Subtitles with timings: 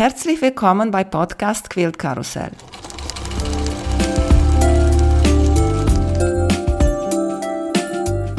[0.00, 2.52] Herzlich willkommen bei Podcast Quilt Karussell.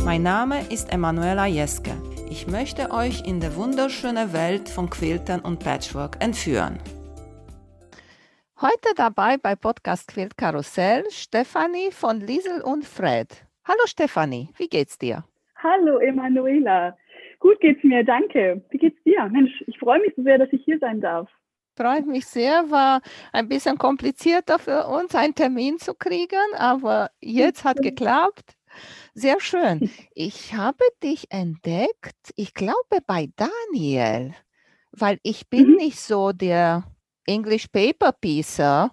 [0.03, 1.91] Mein Name ist Emanuela Jeske.
[2.31, 6.79] Ich möchte euch in die wunderschöne Welt von Quiltern und Patchwork entführen.
[8.59, 13.28] Heute dabei bei Podcast Quilt Karussell Stefanie von Liesel und Fred.
[13.65, 15.25] Hallo Stefanie, wie geht's dir?
[15.57, 16.98] Hallo Emanuela.
[17.39, 18.63] Gut geht's mir, danke.
[18.71, 19.30] Wie geht's dir?
[19.31, 21.30] Mensch, ich freue mich so sehr, dass ich hier sein darf.
[21.76, 27.64] Freut mich sehr, war ein bisschen komplizierter für uns, einen Termin zu kriegen, aber jetzt
[27.64, 28.58] hat geklappt.
[29.14, 29.90] Sehr schön.
[30.14, 34.34] Ich habe dich entdeckt, ich glaube bei Daniel,
[34.92, 35.76] weil ich bin mhm.
[35.78, 36.84] nicht so der
[37.26, 38.92] English Paper Piecer,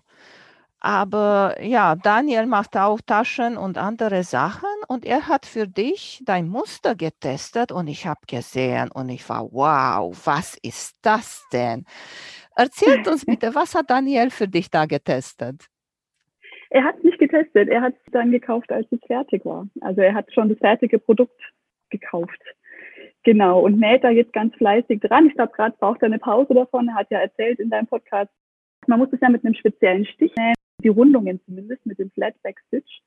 [0.80, 6.48] aber ja, Daniel macht auch Taschen und andere Sachen und er hat für dich dein
[6.48, 11.84] Muster getestet und ich habe gesehen und ich war, wow, was ist das denn?
[12.58, 15.68] Erzählt uns bitte, was hat Daniel für dich da getestet?
[16.70, 19.68] Er hat es nicht getestet, er hat es dann gekauft, als es fertig war.
[19.80, 21.40] Also er hat schon das fertige Produkt
[21.90, 22.42] gekauft.
[23.22, 25.28] Genau, und näht da jetzt ganz fleißig dran.
[25.28, 26.88] Ich glaube, gerade braucht er eine Pause davon.
[26.88, 28.32] Er hat ja erzählt in deinem Podcast,
[28.88, 32.58] man muss es ja mit einem speziellen Stich nähen die Rundungen zumindest mit dem Flatback
[32.66, 33.02] Stitch.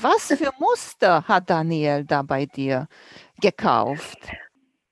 [0.00, 2.86] Was für Muster hat Daniel da bei dir
[3.40, 4.18] gekauft?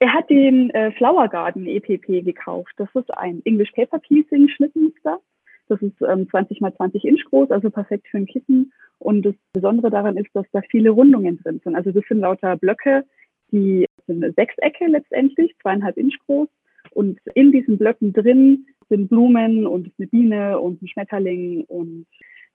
[0.01, 2.73] Er hat den äh, Flower Garden EPP gekauft.
[2.77, 5.21] Das ist ein English Paper Piecing Schnittmuster.
[5.69, 8.73] Das ist ähm, 20 mal 20 Inch groß, also perfekt für ein Kissen.
[8.99, 11.75] Und das Besondere daran ist, dass da viele Rundungen drin sind.
[11.75, 13.05] Also das sind lauter Blöcke,
[13.51, 16.49] die sind Sechsecke letztendlich, zweieinhalb Inch groß.
[16.93, 22.07] Und in diesen Blöcken drin sind Blumen und eine Biene und ein Schmetterling und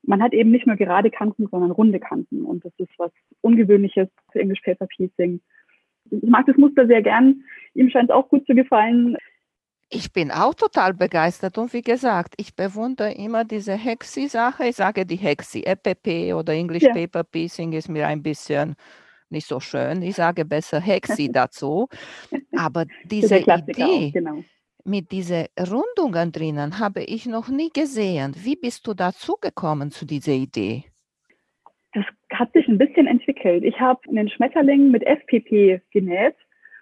[0.05, 4.09] man hat eben nicht nur gerade Kanten, sondern runde Kanten und das ist was Ungewöhnliches
[4.31, 5.39] für English Paper Piecing.
[6.09, 7.44] Ich mag das Muster sehr gern.
[7.73, 9.18] Ihm scheint es auch gut zu gefallen.
[9.90, 14.66] Ich bin auch total begeistert und wie gesagt, ich bewundere immer diese Hexi-Sache.
[14.66, 16.94] Ich sage die Hexi, EPP oder English ja.
[16.94, 18.76] Paper Piecing ist mir ein bisschen
[19.30, 20.02] nicht so schön.
[20.02, 21.90] Ich sage besser Hexi dazu.
[22.56, 24.44] Aber diese Idee, auch, genau
[24.86, 28.36] mit diesen Rundungen drinnen habe ich noch nie gesehen.
[28.38, 30.86] Wie bist du dazu gekommen zu dieser Idee?
[32.33, 33.63] Hat sich ein bisschen entwickelt.
[33.63, 36.35] Ich habe einen Schmetterling mit FPP genäht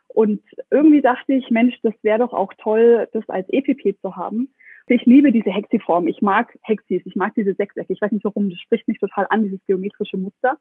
[0.07, 4.49] und irgendwie dachte ich, Mensch, das wäre doch auch toll, das als EPP zu haben.
[4.87, 6.07] Ich liebe diese Hexiform.
[6.07, 7.01] Ich mag Hexis.
[7.05, 7.93] Ich mag diese Sechsecke.
[7.93, 8.49] Ich weiß nicht warum.
[8.49, 10.57] Das spricht mich total an, dieses geometrische Muster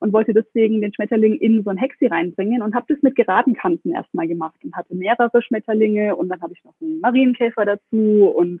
[0.00, 3.54] und wollte deswegen den Schmetterling in so ein Hexi reinbringen und habe das mit geraden
[3.54, 8.32] Kanten erstmal gemacht und hatte mehrere Schmetterlinge und dann habe ich noch einen Marienkäfer dazu
[8.34, 8.60] und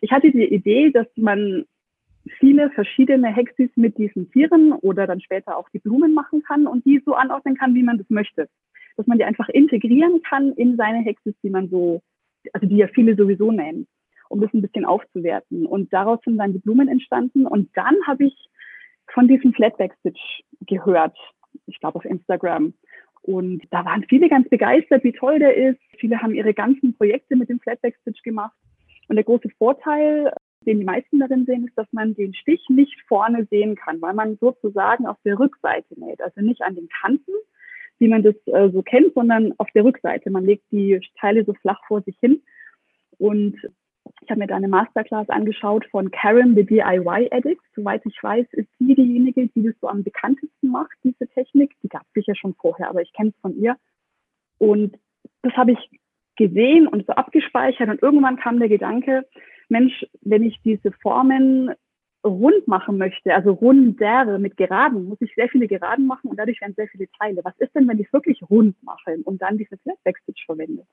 [0.00, 1.64] ich hatte die Idee, dass man
[2.38, 6.84] viele verschiedene Hexis mit diesen Tieren oder dann später auch die Blumen machen kann und
[6.84, 8.48] die so anordnen kann, wie man das möchte.
[8.96, 12.02] Dass man die einfach integrieren kann in seine Hexis, die man so,
[12.52, 13.86] also die ja viele sowieso nennen,
[14.28, 15.66] um das ein bisschen aufzuwerten.
[15.66, 17.46] Und daraus sind dann die Blumen entstanden.
[17.46, 18.34] Und dann habe ich
[19.12, 21.16] von diesem Flatback-Stitch gehört,
[21.66, 22.74] ich glaube auf Instagram.
[23.22, 25.80] Und da waren viele ganz begeistert, wie toll der ist.
[25.98, 28.56] Viele haben ihre ganzen Projekte mit dem Flatback-Stitch gemacht.
[29.08, 30.32] Und der große Vorteil,
[30.66, 34.14] den die meisten darin sehen, ist, dass man den Stich nicht vorne sehen kann, weil
[34.14, 36.20] man sozusagen auf der Rückseite näht.
[36.20, 37.32] Also nicht an den Kanten,
[37.98, 40.30] wie man das äh, so kennt, sondern auf der Rückseite.
[40.30, 42.42] Man legt die Teile so flach vor sich hin.
[43.18, 43.56] Und
[44.22, 47.62] ich habe mir da eine Masterclass angeschaut von Karen, the DIY Addict.
[47.74, 51.72] Soweit ich weiß, ist sie diejenige, die das so am bekanntesten macht, diese Technik.
[51.82, 53.76] Die gab es sicher schon vorher, aber ich kenne es von ihr.
[54.58, 54.96] Und
[55.42, 55.90] das habe ich
[56.36, 57.88] gesehen und so abgespeichert.
[57.88, 59.26] Und irgendwann kam der Gedanke,
[59.68, 61.72] Mensch, wenn ich diese Formen
[62.24, 66.60] rund machen möchte, also runder mit Geraden, muss ich sehr viele Geraden machen und dadurch
[66.60, 67.40] werden sehr viele Teile.
[67.44, 70.84] Was ist denn, wenn ich es wirklich rund mache und dann diese Flatback Stitch verwende?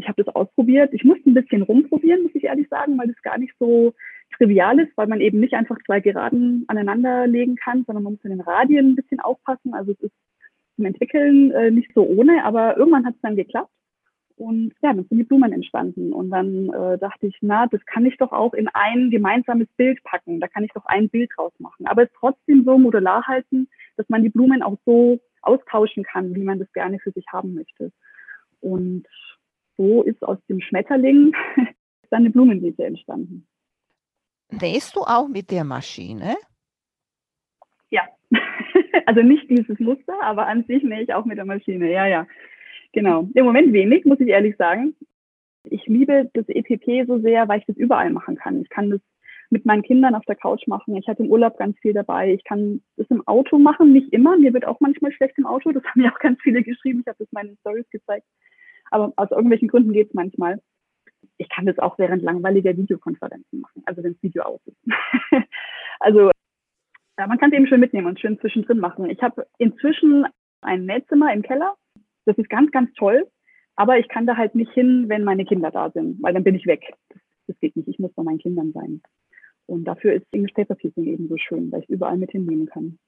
[0.00, 0.92] ich habe das ausprobiert.
[0.92, 3.94] Ich musste ein bisschen rumprobieren, muss ich ehrlich sagen, weil das gar nicht so
[4.36, 8.24] trivial ist, weil man eben nicht einfach zwei Geraden aneinander legen kann, sondern man muss
[8.24, 9.74] in den Radien ein bisschen aufpassen.
[9.74, 10.14] Also es ist
[10.76, 13.70] zum Entwickeln äh, nicht so ohne, aber irgendwann hat es dann geklappt.
[14.40, 16.14] Und ja, dann sind die Blumen entstanden.
[16.14, 20.02] Und dann äh, dachte ich, na, das kann ich doch auch in ein gemeinsames Bild
[20.02, 20.40] packen.
[20.40, 21.86] Da kann ich doch ein Bild draus machen.
[21.86, 26.42] Aber es trotzdem so modular halten, dass man die Blumen auch so austauschen kann, wie
[26.42, 27.92] man das gerne für sich haben möchte.
[28.60, 29.06] Und
[29.76, 31.32] so ist aus dem Schmetterling
[32.10, 33.46] dann eine Blumenwiese entstanden.
[34.50, 36.36] Nähst du auch mit der Maschine?
[37.90, 38.08] Ja,
[39.04, 41.92] also nicht dieses Muster, aber an sich nähe ich auch mit der Maschine.
[41.92, 42.26] Ja, ja,
[42.92, 43.28] genau.
[43.34, 44.94] Im Moment wenig, muss ich ehrlich sagen.
[45.64, 48.62] Ich liebe das EPP so sehr, weil ich das überall machen kann.
[48.62, 49.00] Ich kann das
[49.50, 50.96] mit meinen Kindern auf der Couch machen.
[50.96, 52.32] Ich hatte im Urlaub ganz viel dabei.
[52.32, 54.36] Ich kann das im Auto machen, nicht immer.
[54.36, 55.72] Mir wird auch manchmal schlecht im Auto.
[55.72, 57.00] Das haben mir auch ganz viele geschrieben.
[57.00, 58.24] Ich habe das meinen Stories gezeigt
[58.90, 60.60] aber aus irgendwelchen Gründen geht es manchmal.
[61.36, 64.76] ich kann das auch während langweiliger Videokonferenzen machen, also wenn das Video aus ist.
[66.00, 66.30] also
[67.18, 69.08] ja, man kann es eben schön mitnehmen und schön zwischendrin machen.
[69.08, 70.26] Ich habe inzwischen
[70.62, 71.74] ein Nähzimmer im Keller.
[72.30, 73.26] Das ist ganz, ganz toll.
[73.74, 76.54] Aber ich kann da halt nicht hin, wenn meine Kinder da sind, weil dann bin
[76.54, 76.94] ich weg.
[77.08, 77.88] Das, das geht nicht.
[77.88, 79.02] Ich muss bei meinen Kindern sein.
[79.66, 82.98] Und dafür ist English Paper Piecing eben so schön, weil ich überall mit hinnehmen kann.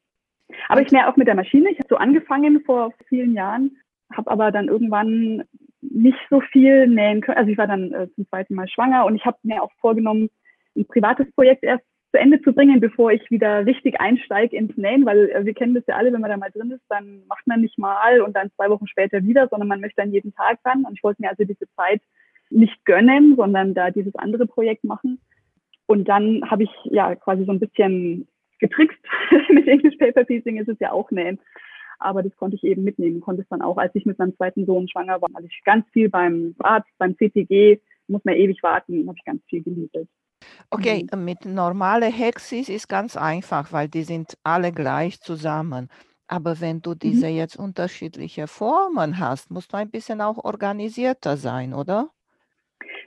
[0.69, 1.71] Aber ich nähe auch mit der Maschine.
[1.71, 3.77] Ich habe so angefangen vor vielen Jahren,
[4.13, 5.45] habe aber dann irgendwann
[5.81, 7.39] nicht so viel nähen können.
[7.39, 10.31] Also ich war dann äh, zum zweiten Mal schwanger und ich habe mir auch vorgenommen,
[10.77, 15.07] ein privates Projekt erst zu Ende zu bringen, bevor ich wieder richtig einsteige ins Nähen,
[15.07, 17.47] weil äh, wir kennen das ja alle, wenn man da mal drin ist, dann macht
[17.47, 20.59] man nicht mal und dann zwei Wochen später wieder, sondern man möchte dann jeden Tag
[20.65, 20.85] ran.
[20.85, 22.03] Und ich wollte mir also diese Zeit
[22.51, 25.21] nicht gönnen, sondern da dieses andere Projekt machen.
[25.87, 29.01] Und dann habe ich ja quasi so ein bisschen getrickst.
[29.49, 31.41] mit English Paper Piecing ist es ja auch Nähen.
[31.99, 34.67] Aber das konnte ich eben mitnehmen, konnte es dann auch, als ich mit meinem zweiten
[34.67, 35.31] Sohn schwanger war.
[35.33, 39.43] Also ich ganz viel beim Arzt, beim CTG, muss man ewig warten, habe ich ganz
[39.47, 39.97] viel geliebt.
[40.71, 41.25] Okay, mhm.
[41.25, 45.89] mit normale Hexis ist ganz einfach, weil die sind alle gleich zusammen.
[46.29, 47.37] Aber wenn du diese mhm.
[47.37, 52.09] jetzt unterschiedliche Formen hast, musst du ein bisschen auch organisierter sein, oder?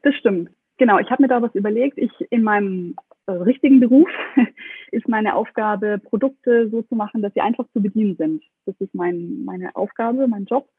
[0.04, 0.52] Das stimmt.
[0.78, 1.98] Genau, ich habe mir da was überlegt.
[1.98, 2.96] Ich in meinem
[3.28, 4.10] äh, richtigen Beruf
[4.92, 8.44] ist meine Aufgabe, Produkte so zu machen, dass sie einfach zu bedienen sind.
[8.66, 10.70] Das ist mein, meine Aufgabe, mein Job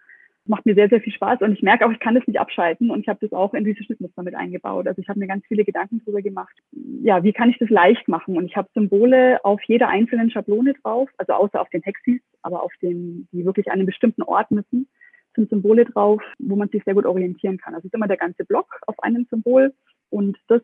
[0.49, 2.91] macht mir sehr, sehr viel Spaß und ich merke auch, ich kann das nicht abschalten
[2.91, 4.87] und ich habe das auch in diese Schnittmuster mit eingebaut.
[4.87, 6.55] Also ich habe mir ganz viele Gedanken darüber gemacht,
[7.03, 8.37] ja, wie kann ich das leicht machen?
[8.37, 12.63] Und ich habe Symbole auf jeder einzelnen Schablone drauf, also außer auf den Hexis, aber
[12.63, 14.89] auf den, die wirklich an einem bestimmten Ort müssen,
[15.35, 17.75] sind Symbole drauf, wo man sich sehr gut orientieren kann.
[17.75, 19.75] Also ist immer der ganze Block auf einem Symbol
[20.11, 20.63] und das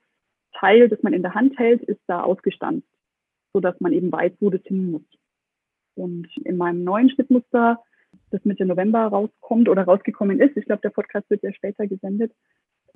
[0.54, 2.86] Teil, das man in der Hand hält, ist da ausgestanzt,
[3.52, 5.02] sodass man eben weiß, wo das hin muss.
[5.94, 7.82] Und in meinem neuen Schnittmuster
[8.32, 10.56] das Mitte November rauskommt oder rausgekommen ist.
[10.56, 12.32] Ich glaube, der Podcast wird ja später gesendet.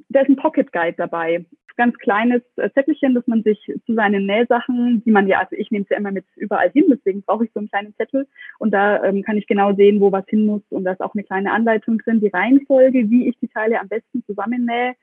[0.08, 1.44] Da ist ein Pocket Guide dabei.
[1.76, 5.70] Ganz kleines äh, Zettelchen, das man sich zu seinen Nähsachen, die man ja, also ich
[5.70, 8.26] nehme es ja immer mit überall hin, deswegen brauche ich so einen kleinen Zettel.
[8.58, 10.62] Und da ähm, kann ich genau sehen, wo was hin muss.
[10.70, 13.88] Und da ist auch eine kleine Anleitung drin, die Reihenfolge, wie ich die Teile am
[13.88, 14.94] besten zusammennähe,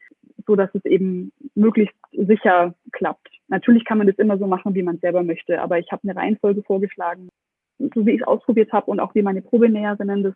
[0.48, 3.30] so dass es eben möglichst sicher klappt.
[3.48, 6.04] Natürlich kann man das immer so machen, wie man es selber möchte, aber ich habe
[6.04, 7.30] eine Reihenfolge vorgeschlagen,
[7.80, 10.34] so wie ich es ausprobiert habe und auch wie meine Probenäherinnen das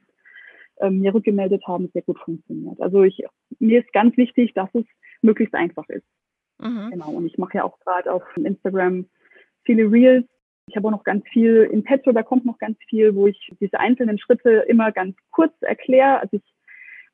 [0.79, 2.79] ähm, mir rückgemeldet haben, sehr gut funktioniert.
[2.81, 3.23] Also ich,
[3.59, 4.85] mir ist ganz wichtig, dass es
[5.21, 6.05] möglichst einfach ist.
[6.59, 6.91] Mhm.
[6.91, 7.11] Genau.
[7.11, 9.05] Und ich mache ja auch gerade auf Instagram
[9.63, 10.25] viele Reels.
[10.67, 13.51] Ich habe auch noch ganz viel in petto, da kommt noch ganz viel, wo ich
[13.61, 16.19] diese einzelnen Schritte immer ganz kurz erkläre.
[16.19, 16.53] Also ich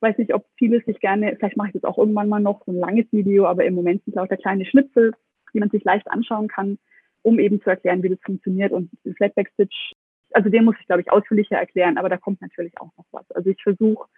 [0.00, 2.72] weiß nicht, ob viele sich gerne, vielleicht mache ich das auch irgendwann mal noch, so
[2.72, 5.12] ein langes Video, aber im Moment sind lauter kleine Schnipsel,
[5.52, 6.78] die man sich leicht anschauen kann,
[7.22, 8.72] um eben zu erklären, wie das funktioniert.
[8.72, 9.92] Und Flatback Stitch
[10.34, 13.30] also den muss ich, glaube ich, ausführlicher erklären, aber da kommt natürlich auch noch was.
[13.30, 14.08] Also ich versuche,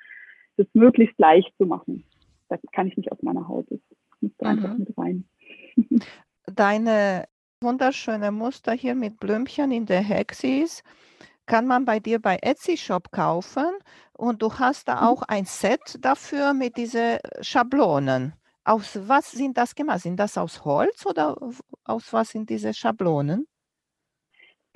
[0.56, 2.04] das möglichst leicht zu machen.
[2.48, 3.66] Da kann ich nicht aus meiner Haut.
[3.70, 3.80] Das
[4.20, 4.58] muss da mhm.
[4.58, 5.24] einfach mit rein.
[6.46, 7.28] Deine
[7.60, 10.82] wunderschöne Muster hier mit Blümchen in der Hexis
[11.46, 13.70] kann man bei dir bei Etsy Shop kaufen
[14.12, 15.06] und du hast da mhm.
[15.08, 18.34] auch ein Set dafür mit diesen Schablonen.
[18.64, 20.00] Aus was sind das gemacht?
[20.00, 21.36] Sind das aus Holz oder
[21.84, 23.46] aus was sind diese Schablonen?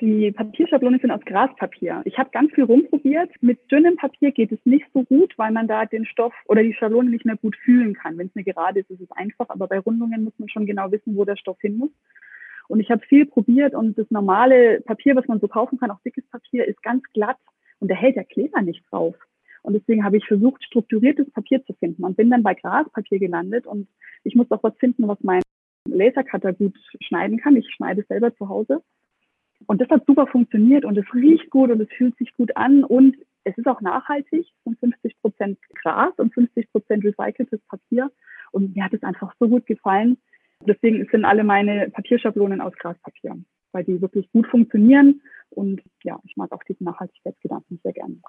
[0.01, 2.01] Die Papierschablonen sind aus Graspapier.
[2.07, 3.31] Ich habe ganz viel rumprobiert.
[3.43, 6.73] Mit dünnem Papier geht es nicht so gut, weil man da den Stoff oder die
[6.73, 8.17] Schablone nicht mehr gut fühlen kann.
[8.17, 10.91] Wenn es eine gerade ist, ist es einfach, aber bei Rundungen muss man schon genau
[10.91, 11.91] wissen, wo der Stoff hin muss.
[12.69, 16.01] Und ich habe viel probiert und das normale Papier, was man so kaufen kann, auch
[16.01, 17.37] dickes Papier, ist ganz glatt
[17.79, 19.17] und da hält der Kleber nicht drauf.
[19.63, 23.67] Und deswegen habe ich versucht, strukturiertes Papier zu finden und bin dann bei Graspapier gelandet
[23.67, 23.87] und
[24.25, 25.43] ich muss auch was finden, was mein
[25.87, 27.57] Lasercutter gut schneiden kann.
[27.57, 28.83] Ich schneide selber zu Hause
[29.67, 32.85] und das hat super funktioniert und es riecht gut und es fühlt sich gut an
[32.85, 34.47] und es ist auch nachhaltig.
[34.65, 38.11] Sind 50 Prozent Gras und 50 Prozent recyceltes Papier.
[38.53, 40.19] Und mir hat es einfach so gut gefallen.
[40.67, 43.37] Deswegen sind alle meine Papierschablonen aus Graspapier,
[43.73, 45.23] weil die wirklich gut funktionieren.
[45.51, 48.21] Und ja, ich mag auch diesen Nachhaltigkeitsgedanken sehr gerne.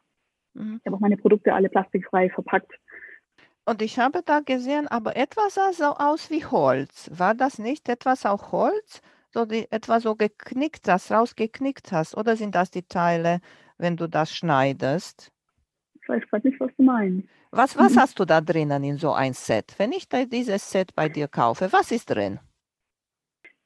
[0.54, 0.80] Mhm.
[0.80, 2.72] Ich habe auch meine Produkte alle plastikfrei verpackt.
[3.66, 7.12] Und ich habe da gesehen, aber etwas sah so aus wie Holz.
[7.14, 9.02] War das nicht etwas auch Holz?
[9.34, 12.16] So die, etwa so geknickt hast, rausgeknickt hast?
[12.16, 13.40] Oder sind das die Teile,
[13.78, 15.32] wenn du das schneidest?
[16.02, 17.28] Ich weiß gerade nicht, was du meinst.
[17.52, 18.00] Was, was mhm.
[18.00, 19.76] hast du da drinnen in so ein Set?
[19.78, 22.40] Wenn ich dieses Set bei dir kaufe, was ist drin?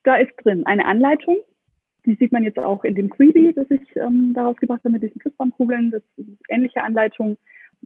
[0.03, 1.37] Da ist drin eine Anleitung.
[2.05, 5.03] Die sieht man jetzt auch in dem Freebie, das ich ähm, daraus gebracht habe mit
[5.03, 5.91] diesen Christbaumkugeln.
[5.91, 7.37] Das ist ähnliche Anleitung.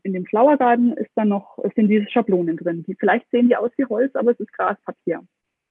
[0.03, 2.83] In dem Flower Garden ist dann noch, sind diese Schablonen drin.
[2.85, 5.21] Die, vielleicht sehen die aus wie Holz, aber es ist Graspapier.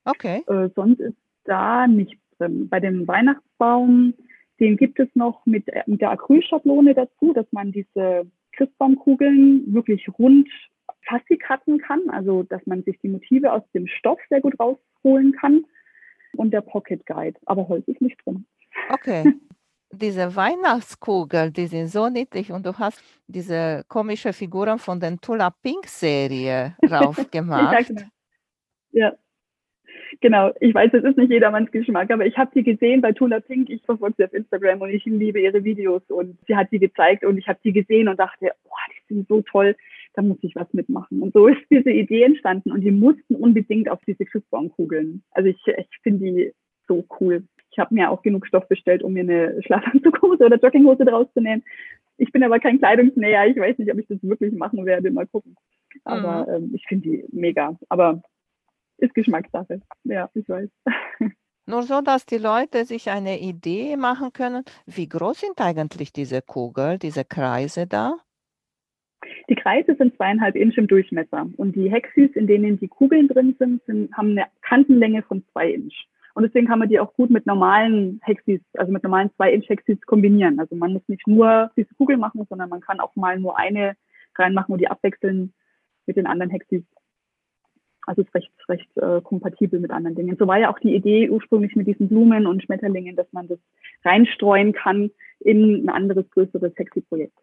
[0.05, 0.43] Okay.
[0.47, 1.17] Äh, sonst ist
[1.49, 2.69] da nichts drin.
[2.69, 4.15] Bei dem Weihnachtsbaum,
[4.61, 10.49] den gibt es noch mit, mit der Acrylschablone dazu, dass man diese Christbaumkugeln wirklich rund
[11.09, 15.65] Fassi-Cutten kann, also dass man sich die Motive aus dem Stoff sehr gut rausholen kann.
[16.37, 17.39] Und der Pocket Guide.
[17.47, 18.47] Aber Holz ist nicht drin.
[18.91, 19.25] Okay.
[19.91, 25.49] Diese Weihnachtskugel, die sind so niedlich und du hast diese komische Figuren von den Tula
[25.49, 27.73] Pink Serie raufgemacht.
[27.73, 28.03] ja, genau.
[28.91, 29.13] ja.
[30.21, 33.41] Genau, ich weiß, das ist nicht jedermanns Geschmack, aber ich habe sie gesehen bei Tula
[33.41, 33.71] Pink.
[33.71, 37.25] Ich verfolge sie auf Instagram und ich liebe ihre Videos und sie hat sie gezeigt
[37.25, 39.77] und ich habe sie gesehen und dachte, boah, die sind so toll,
[40.15, 41.23] da muss ich was mitmachen.
[41.23, 45.23] Und so ist diese Idee entstanden und die mussten unbedingt auf diese Christbaumkugeln.
[45.31, 46.53] Also ich, ich finde die
[46.89, 47.45] so cool.
[47.71, 51.41] Ich habe mir auch genug Stoff bestellt, um mir eine Schlafanzughose oder Jogginghose draus zu
[51.41, 51.63] nähen.
[52.17, 53.47] Ich bin aber kein Kleidungsnäher.
[53.47, 55.11] Ich weiß nicht, ob ich das wirklich machen werde.
[55.11, 55.55] Mal gucken.
[56.05, 56.65] Aber mhm.
[56.65, 57.79] ähm, ich finde die mega.
[57.89, 58.23] Aber
[58.99, 59.81] ist Geschmackssache.
[60.05, 60.69] Ja, ich weiß.
[61.67, 66.41] Nur so, dass die Leute sich eine Idee machen können, wie groß sind eigentlich diese
[66.41, 68.15] Kugeln, diese Kreise da?
[69.51, 73.55] Die Kreise sind zweieinhalb Inch im Durchmesser und die Hexis, in denen die Kugeln drin
[73.59, 75.95] sind, sind haben eine Kantenlänge von zwei Inch.
[76.35, 79.69] Und deswegen kann man die auch gut mit normalen Hexis, also mit normalen zwei Inch
[79.69, 80.61] Hexis kombinieren.
[80.61, 83.97] Also man muss nicht nur diese Kugel machen, sondern man kann auch mal nur eine
[84.37, 85.53] reinmachen und die abwechseln
[86.07, 86.85] mit den anderen Hexis.
[88.09, 90.37] Also ist recht, recht äh, kompatibel mit anderen Dingen.
[90.39, 93.59] So war ja auch die Idee ursprünglich mit diesen Blumen und Schmetterlingen, dass man das
[94.03, 95.11] reinstreuen kann
[95.41, 97.37] in ein anderes, größeres Hexi-Projekt.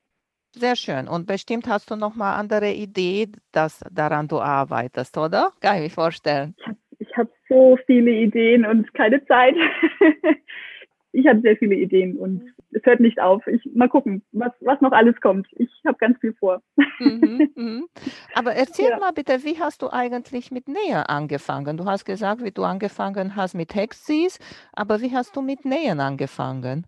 [0.54, 1.08] Sehr schön.
[1.08, 5.52] Und bestimmt hast du noch mal andere Ideen, dass daran du arbeitest, oder?
[5.62, 6.56] Kann ich mir vorstellen.
[6.98, 9.56] Ich habe hab so viele Ideen und keine Zeit.
[11.16, 13.46] ich habe sehr viele Ideen und es hört nicht auf.
[13.48, 15.48] Ich, mal gucken, was, was noch alles kommt.
[15.54, 16.62] Ich habe ganz viel vor.
[17.00, 17.88] Mhm, mhm.
[18.34, 19.00] Aber erzähl ja.
[19.00, 21.78] mal bitte, wie hast du eigentlich mit Nähen angefangen?
[21.78, 24.40] Du hast gesagt, wie du angefangen hast mit Hexis,
[24.74, 26.86] aber wie hast du mit Nähen angefangen?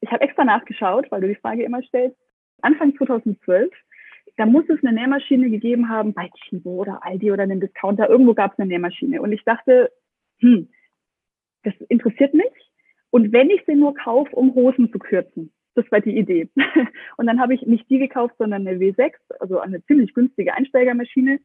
[0.00, 2.16] Ich habe extra nachgeschaut, weil du die Frage immer stellst.
[2.62, 3.72] Anfang 2012
[4.36, 8.08] da muss es eine Nähmaschine gegeben haben bei Chibo oder Aldi oder einem Discounter.
[8.08, 9.20] Irgendwo gab es eine Nähmaschine.
[9.20, 9.92] Und ich dachte,
[10.38, 10.68] hm,
[11.62, 12.50] das interessiert mich.
[13.10, 16.48] Und wenn ich sie nur kaufe, um Hosen zu kürzen, das war die Idee.
[17.16, 21.38] Und dann habe ich nicht die gekauft, sondern eine W6, also eine ziemlich günstige Einsteigermaschine.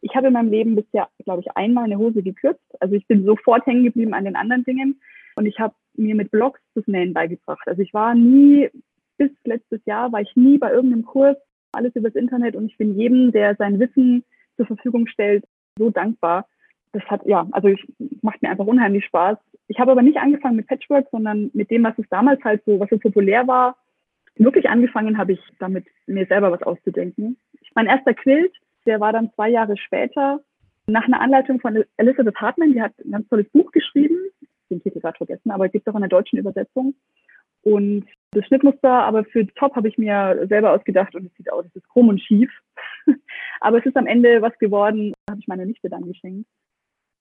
[0.00, 2.64] Ich habe in meinem Leben bisher, glaube ich, einmal eine Hose gekürzt.
[2.80, 5.00] Also ich bin sofort hängen geblieben an den anderen Dingen.
[5.36, 7.66] Und ich habe mir mit Blogs das Nähen beigebracht.
[7.66, 8.68] Also ich war nie,
[9.16, 11.36] bis letztes Jahr, war ich nie bei irgendeinem Kurs,
[11.72, 12.56] alles übers Internet.
[12.56, 14.24] Und ich bin jedem, der sein Wissen
[14.56, 15.44] zur Verfügung stellt,
[15.78, 16.46] so dankbar.
[16.92, 17.80] Das hat, ja, also ich,
[18.22, 19.38] macht mir einfach unheimlich Spaß,
[19.68, 22.78] ich habe aber nicht angefangen mit Patchwork, sondern mit dem, was es damals halt so,
[22.80, 23.76] was so populär war.
[24.36, 27.38] Wirklich angefangen habe ich damit, mir selber was auszudenken.
[27.74, 28.52] Mein erster Quilt,
[28.86, 30.40] der war dann zwei Jahre später
[30.86, 32.72] nach einer Anleitung von Elizabeth Hartman.
[32.72, 34.16] Die hat ein ganz tolles Buch geschrieben,
[34.70, 36.94] den Titel gerade vergessen, aber es gibt auch in der deutschen Übersetzung.
[37.62, 41.64] Und das Schnittmuster aber für Top habe ich mir selber ausgedacht und es sieht aus,
[41.66, 42.50] es ist krumm und schief.
[43.60, 46.48] aber es ist am Ende was geworden, habe ich meiner Nichte dann geschenkt.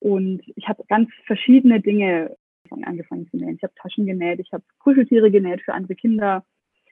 [0.02, 2.36] Und ich habe ganz verschiedene Dinge
[2.84, 3.56] angefangen zu nähen.
[3.56, 6.44] Ich habe Taschen genäht, ich habe Kuscheltiere genäht für andere Kinder.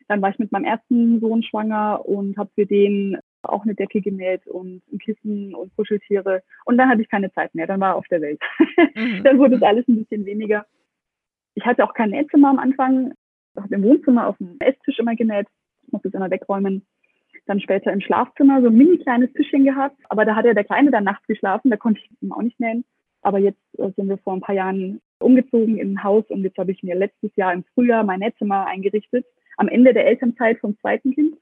[0.07, 4.01] Dann war ich mit meinem ersten Sohn schwanger und habe für den auch eine Decke
[4.01, 6.43] genäht und ein Kissen und Kuscheltiere.
[6.65, 8.41] Und dann hatte ich keine Zeit mehr, dann war er auf der Welt.
[8.95, 9.23] Mhm.
[9.23, 10.65] dann wurde es alles ein bisschen weniger.
[11.55, 13.13] Ich hatte auch kein Nähzimmer am Anfang.
[13.55, 15.47] Ich habe im Wohnzimmer auf dem Esstisch immer genäht.
[15.85, 16.85] Ich musste es immer wegräumen.
[17.45, 19.97] Dann später im Schlafzimmer so ein mini kleines Tischchen gehabt.
[20.09, 22.59] Aber da hat ja der Kleine dann nachts geschlafen, da konnte ich ihm auch nicht
[22.59, 22.83] nähen.
[23.21, 26.57] Aber jetzt äh, sind wir vor ein paar Jahren umgezogen in ein Haus und jetzt
[26.57, 29.25] habe ich mir letztes Jahr im Frühjahr mein Netzzimmer eingerichtet,
[29.57, 31.35] am Ende der Elternzeit vom zweiten Kind.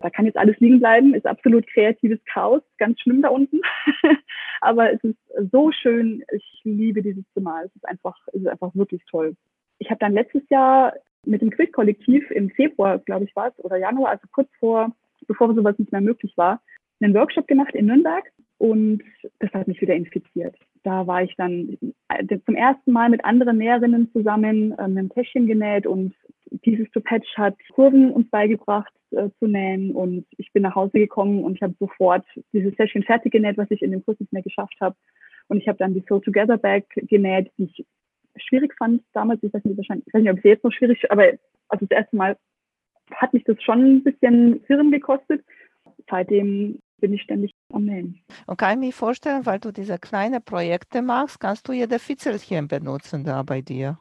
[0.00, 3.60] Da kann jetzt alles liegen bleiben, ist absolut kreatives Chaos, ganz schlimm da unten.
[4.60, 5.16] Aber es ist
[5.50, 9.36] so schön, ich liebe dieses Zimmer, es ist einfach, es ist einfach wirklich toll.
[9.78, 10.92] Ich habe dann letztes Jahr
[11.24, 14.92] mit dem Quiz-Kollektiv im Februar, glaube ich, war es, oder Januar, also kurz vor,
[15.26, 16.60] bevor sowas nicht mehr möglich war,
[17.00, 18.24] einen Workshop gemacht in Nürnberg
[18.58, 19.02] und
[19.40, 20.56] das hat mich wieder infiziert.
[20.84, 21.76] Da war ich dann
[22.08, 26.14] äh, zum ersten Mal mit anderen Näherinnen zusammen, ähm, ein Täschchen genäht und
[26.64, 30.98] dieses to Patch hat Kurven uns beigebracht äh, zu nähen und ich bin nach Hause
[30.98, 34.32] gekommen und ich habe sofort dieses Täschchen fertig genäht, was ich in dem Kurs nicht
[34.32, 34.96] mehr geschafft habe.
[35.48, 37.84] Und ich habe dann die Sew Together Bag genäht, die ich
[38.36, 39.42] schwierig fand damals.
[39.42, 41.24] Ich weiß nicht, wahrscheinlich, ich weiß nicht, ob sie jetzt noch schwierig, aber
[41.68, 42.36] also das erste Mal
[43.12, 45.44] hat mich das schon ein bisschen Firmen gekostet.
[46.08, 48.20] Seitdem bin ich ständig am Nähen.
[48.46, 52.68] Und kann ich mir vorstellen, weil du diese kleinen Projekte machst, kannst du jede Fitzelchen
[52.68, 53.98] benutzen da bei dir?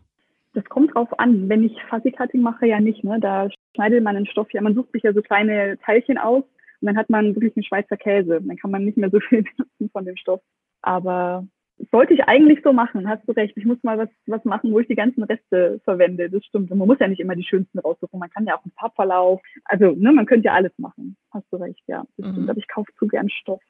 [0.54, 1.50] Das kommt drauf an.
[1.50, 3.04] Wenn ich Fuzzy Cutting mache, ja nicht.
[3.04, 3.20] Ne?
[3.20, 6.44] Da schneidet man den Stoff ja, man sucht sich ja so kleine Teilchen aus
[6.82, 8.40] und dann hat man wirklich einen Schweizer Käse.
[8.42, 10.42] Dann kann man nicht mehr so viel benutzen von dem Stoff.
[10.82, 11.48] Aber
[11.92, 13.56] sollte ich eigentlich so machen, hast du recht.
[13.58, 16.30] Ich muss mal was, was machen, wo ich die ganzen Reste verwende.
[16.30, 16.72] Das stimmt.
[16.72, 18.20] Und man muss ja nicht immer die schönsten raussuchen.
[18.20, 19.42] Man kann ja auch einen Farbverlauf.
[19.66, 21.18] Also, ne, man könnte ja alles machen.
[21.32, 22.04] Hast du recht, ja.
[22.18, 22.32] Das mhm.
[22.32, 22.50] stimmt.
[22.50, 23.62] Aber ich kaufe zu gern Stoff.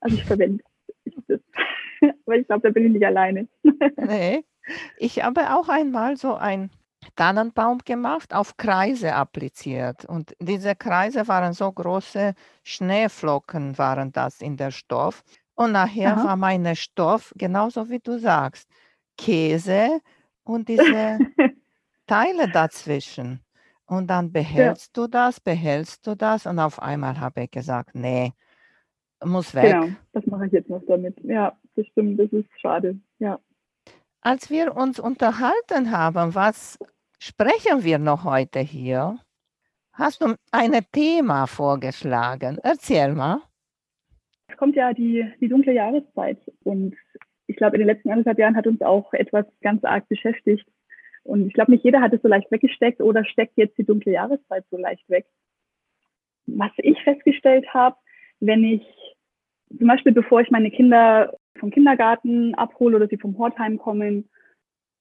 [0.00, 0.62] Also ich verwende
[1.28, 1.40] das.
[2.26, 3.48] Aber ich glaube, da bin ich nicht alleine.
[3.96, 4.44] nee.
[4.98, 6.70] Ich habe auch einmal so ein
[7.16, 10.04] Tannenbaum gemacht, auf Kreise appliziert.
[10.04, 15.24] Und diese Kreise waren so große Schneeflocken, waren das in der Stoff.
[15.54, 16.24] Und nachher Aha.
[16.24, 18.68] war mein Stoff, genauso wie du sagst,
[19.16, 20.00] Käse
[20.44, 21.18] und diese
[22.06, 23.40] Teile dazwischen.
[23.86, 25.02] Und dann behältst ja.
[25.02, 28.32] du das, behältst du das und auf einmal habe ich gesagt, nee,
[29.24, 29.72] muss weg.
[29.72, 31.18] Genau, das mache ich jetzt noch damit.
[31.22, 32.98] Ja, das stimmt, das ist schade.
[33.18, 33.38] Ja.
[34.20, 36.78] Als wir uns unterhalten haben, was
[37.18, 39.18] sprechen wir noch heute hier?
[39.92, 42.58] Hast du ein Thema vorgeschlagen?
[42.62, 43.42] Erzähl mal.
[44.62, 46.94] Kommt ja die, die dunkle Jahreszeit und
[47.48, 50.64] ich glaube, in den letzten anderthalb Jahren hat uns auch etwas ganz arg beschäftigt.
[51.24, 54.12] Und ich glaube, nicht jeder hat es so leicht weggesteckt oder steckt jetzt die dunkle
[54.12, 55.26] Jahreszeit so leicht weg.
[56.46, 57.96] Was ich festgestellt habe,
[58.38, 58.86] wenn ich
[59.76, 64.30] zum Beispiel, bevor ich meine Kinder vom Kindergarten abhole oder sie vom Hortheim kommen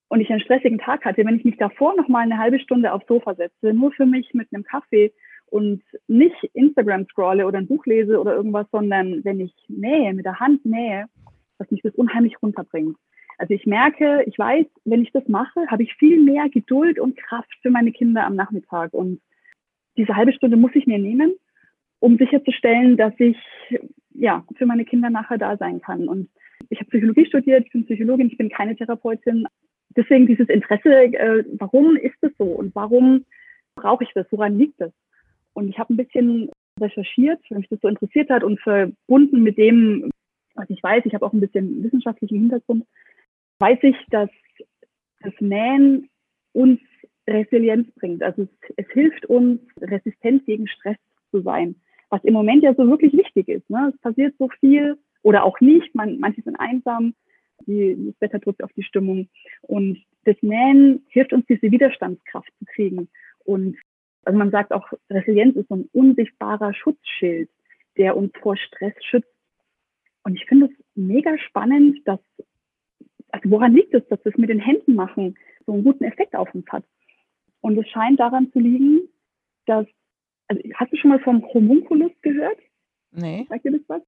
[0.08, 2.92] und ich einen stressigen Tag hatte, wenn ich mich davor noch mal eine halbe Stunde
[2.92, 5.14] aufs Sofa setze, nur für mich mit einem Kaffee
[5.52, 10.26] und nicht Instagram scrolle oder ein Buch lese oder irgendwas, sondern wenn ich nähe, mit
[10.26, 11.06] der Hand nähe,
[11.60, 12.98] dass mich das unheimlich runterbringt.
[13.38, 17.18] Also ich merke, ich weiß, wenn ich das mache, habe ich viel mehr Geduld und
[17.18, 18.94] Kraft für meine Kinder am Nachmittag.
[18.94, 19.20] Und
[19.98, 21.36] diese halbe Stunde muss ich mir nehmen,
[22.00, 23.38] um sicherzustellen, dass ich
[24.14, 26.08] ja für meine Kinder nachher da sein kann.
[26.08, 26.30] Und
[26.70, 29.46] ich habe Psychologie studiert, ich bin Psychologin, ich bin keine Therapeutin.
[29.98, 33.26] Deswegen dieses Interesse, äh, warum ist das so und warum
[33.76, 34.94] brauche ich das, woran liegt das?
[35.54, 39.58] Und ich habe ein bisschen recherchiert, weil mich das so interessiert hat und verbunden mit
[39.58, 40.10] dem,
[40.56, 42.86] was ich weiß, ich habe auch ein bisschen wissenschaftlichen Hintergrund,
[43.60, 44.30] weiß ich, dass
[45.22, 46.10] das Nähen
[46.54, 46.80] uns
[47.28, 48.24] Resilienz bringt.
[48.24, 50.98] Also es, es hilft uns, resistent gegen Stress
[51.30, 51.76] zu sein,
[52.10, 53.70] was im Moment ja so wirklich wichtig ist.
[53.70, 53.92] Ne?
[53.94, 55.94] Es passiert so viel oder auch nicht.
[55.96, 57.14] Man, manche sind einsam,
[57.68, 59.30] die, das Wetter drückt auf die Stimmung.
[59.62, 63.08] Und das Nähen hilft uns, diese Widerstandskraft zu kriegen.
[63.46, 63.78] Und
[64.24, 67.50] also man sagt auch, Resilienz ist so ein unsichtbarer Schutzschild,
[67.98, 69.28] der uns vor Stress schützt.
[70.24, 72.20] Und ich finde es mega spannend, dass,
[73.30, 76.36] also woran liegt es, dass wir es mit den Händen machen, so einen guten Effekt
[76.36, 76.84] auf uns hat.
[77.62, 79.02] Und es scheint daran zu liegen,
[79.66, 79.88] dass,
[80.48, 82.60] also hast du schon mal vom Homunculus gehört?
[83.12, 83.46] Nee.
[83.50, 84.02] Sagt dir das was?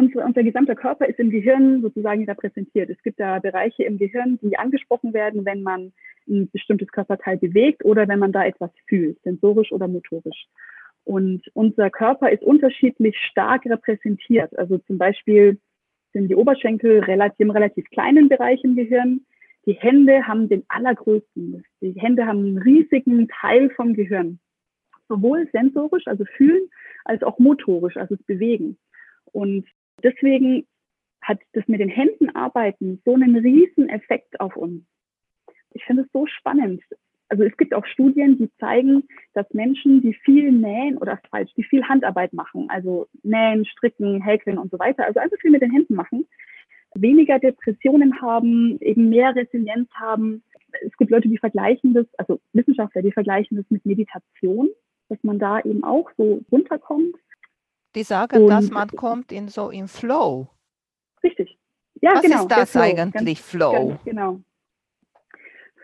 [0.00, 2.88] Unser, unser gesamter Körper ist im Gehirn sozusagen repräsentiert.
[2.88, 5.92] Es gibt da Bereiche im Gehirn, die angesprochen werden, wenn man
[6.26, 10.46] ein bestimmtes Körperteil bewegt oder wenn man da etwas fühlt, sensorisch oder motorisch.
[11.04, 14.58] Und unser Körper ist unterschiedlich stark repräsentiert.
[14.58, 15.58] Also zum Beispiel
[16.14, 19.26] sind die Oberschenkel relativ, im relativ kleinen Bereich im Gehirn.
[19.66, 21.62] Die Hände haben den allergrößten.
[21.82, 24.38] Die Hände haben einen riesigen Teil vom Gehirn.
[25.10, 26.70] Sowohl sensorisch, also fühlen,
[27.04, 28.78] als auch motorisch, also das Bewegen.
[29.32, 29.66] Und
[30.04, 30.66] deswegen
[31.22, 34.82] hat das mit den Händen arbeiten so einen riesen Effekt auf uns.
[35.72, 36.82] Ich finde es so spannend.
[37.28, 41.62] Also es gibt auch Studien, die zeigen, dass Menschen, die viel nähen oder falsch, die
[41.62, 45.70] viel Handarbeit machen, also nähen, stricken, häkeln und so weiter, also einfach viel mit den
[45.70, 46.26] Händen machen,
[46.94, 50.42] weniger Depressionen haben, eben mehr Resilienz haben.
[50.84, 54.68] Es gibt Leute, die vergleichen das, also Wissenschaftler, die vergleichen das mit Meditation,
[55.08, 57.14] dass man da eben auch so runterkommt.
[57.94, 60.48] Die sagen, und, dass man kommt in so im Flow.
[61.22, 61.58] Richtig.
[62.00, 62.42] Ja, Was genau.
[62.42, 63.88] ist das Flow, eigentlich, ganz, Flow?
[63.88, 64.40] Ganz genau.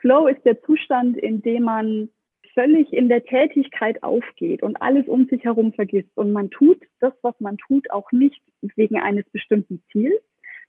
[0.00, 2.08] Flow ist der Zustand, in dem man
[2.54, 6.10] völlig in der Tätigkeit aufgeht und alles um sich herum vergisst.
[6.16, 8.40] Und man tut das, was man tut, auch nicht
[8.76, 10.22] wegen eines bestimmten Ziels,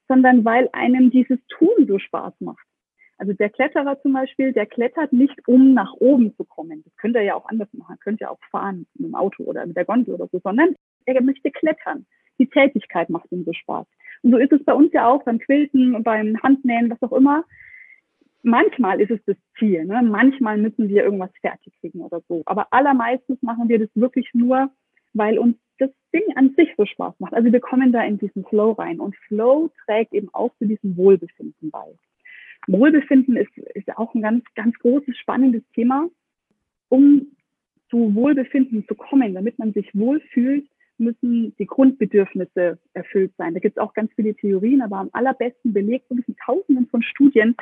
[0.06, 2.66] sondern weil einem dieses Tun so Spaß macht.
[3.16, 6.84] Also der Kletterer zum Beispiel, der klettert nicht, um nach oben zu kommen.
[6.84, 7.94] Das könnte er ja auch anders machen.
[7.94, 10.76] Er könnte ja auch fahren mit dem Auto oder mit der Gondel oder so, sondern
[11.16, 12.06] er möchte klettern.
[12.38, 13.86] Die Tätigkeit macht ihm so Spaß.
[14.22, 17.44] Und so ist es bei uns ja auch beim Quilten, beim Handnähen, was auch immer
[18.42, 19.84] manchmal ist es das Ziel.
[19.84, 20.02] Ne?
[20.02, 22.42] Manchmal müssen wir irgendwas fertig kriegen oder so.
[22.46, 24.70] Aber allermeistens machen wir das wirklich nur,
[25.12, 27.34] weil uns das Ding an sich so Spaß macht.
[27.34, 29.00] Also wir kommen da in diesen Flow rein.
[29.00, 31.86] Und Flow trägt eben auch zu diesem Wohlbefinden bei.
[32.66, 36.08] Wohlbefinden ist, ist auch ein ganz, ganz großes, spannendes Thema.
[36.88, 37.36] Um
[37.90, 43.54] zu Wohlbefinden zu kommen, damit man sich wohlfühlt, müssen die Grundbedürfnisse erfüllt sein.
[43.54, 47.02] Da gibt es auch ganz viele Theorien, aber am allerbesten belegt wirklich mit Tausenden von
[47.02, 47.56] Studien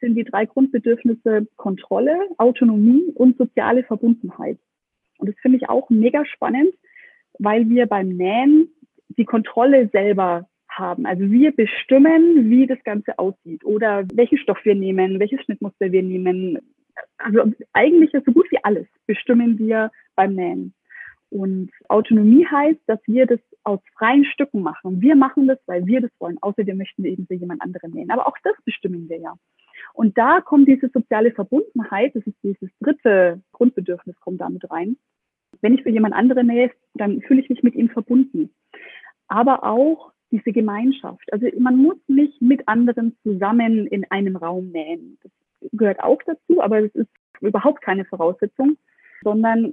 [0.00, 4.58] sind die drei Grundbedürfnisse Kontrolle, Autonomie und soziale Verbundenheit.
[5.18, 6.74] Und das finde ich auch mega spannend,
[7.38, 8.68] weil wir beim Nähen
[9.16, 11.06] die Kontrolle selber haben.
[11.06, 16.02] Also wir bestimmen, wie das Ganze aussieht oder welchen Stoff wir nehmen, welches Schnittmuster wir
[16.02, 16.58] nehmen.
[17.18, 20.74] Also eigentlich so gut wie alles bestimmen wir beim Nähen.
[21.32, 25.00] Und Autonomie heißt, dass wir das aus freien Stücken machen.
[25.00, 28.10] Wir machen das, weil wir das wollen, außer wir möchten eben für jemand anderen nähen.
[28.10, 29.34] Aber auch das bestimmen wir ja.
[29.94, 34.98] Und da kommt diese soziale Verbundenheit, das ist dieses dritte Grundbedürfnis, kommt damit rein.
[35.62, 38.50] Wenn ich für jemand anderen nähe, dann fühle ich mich mit ihm verbunden.
[39.26, 41.32] Aber auch diese Gemeinschaft.
[41.32, 45.18] Also man muss nicht mit anderen zusammen in einem Raum nähen.
[45.22, 45.32] Das
[45.72, 48.76] gehört auch dazu, aber es ist überhaupt keine Voraussetzung,
[49.22, 49.72] sondern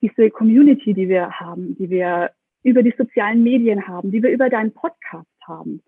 [0.00, 2.30] diese Community, die wir haben, die wir
[2.62, 5.82] über die sozialen Medien haben, die wir über deinen Podcast haben.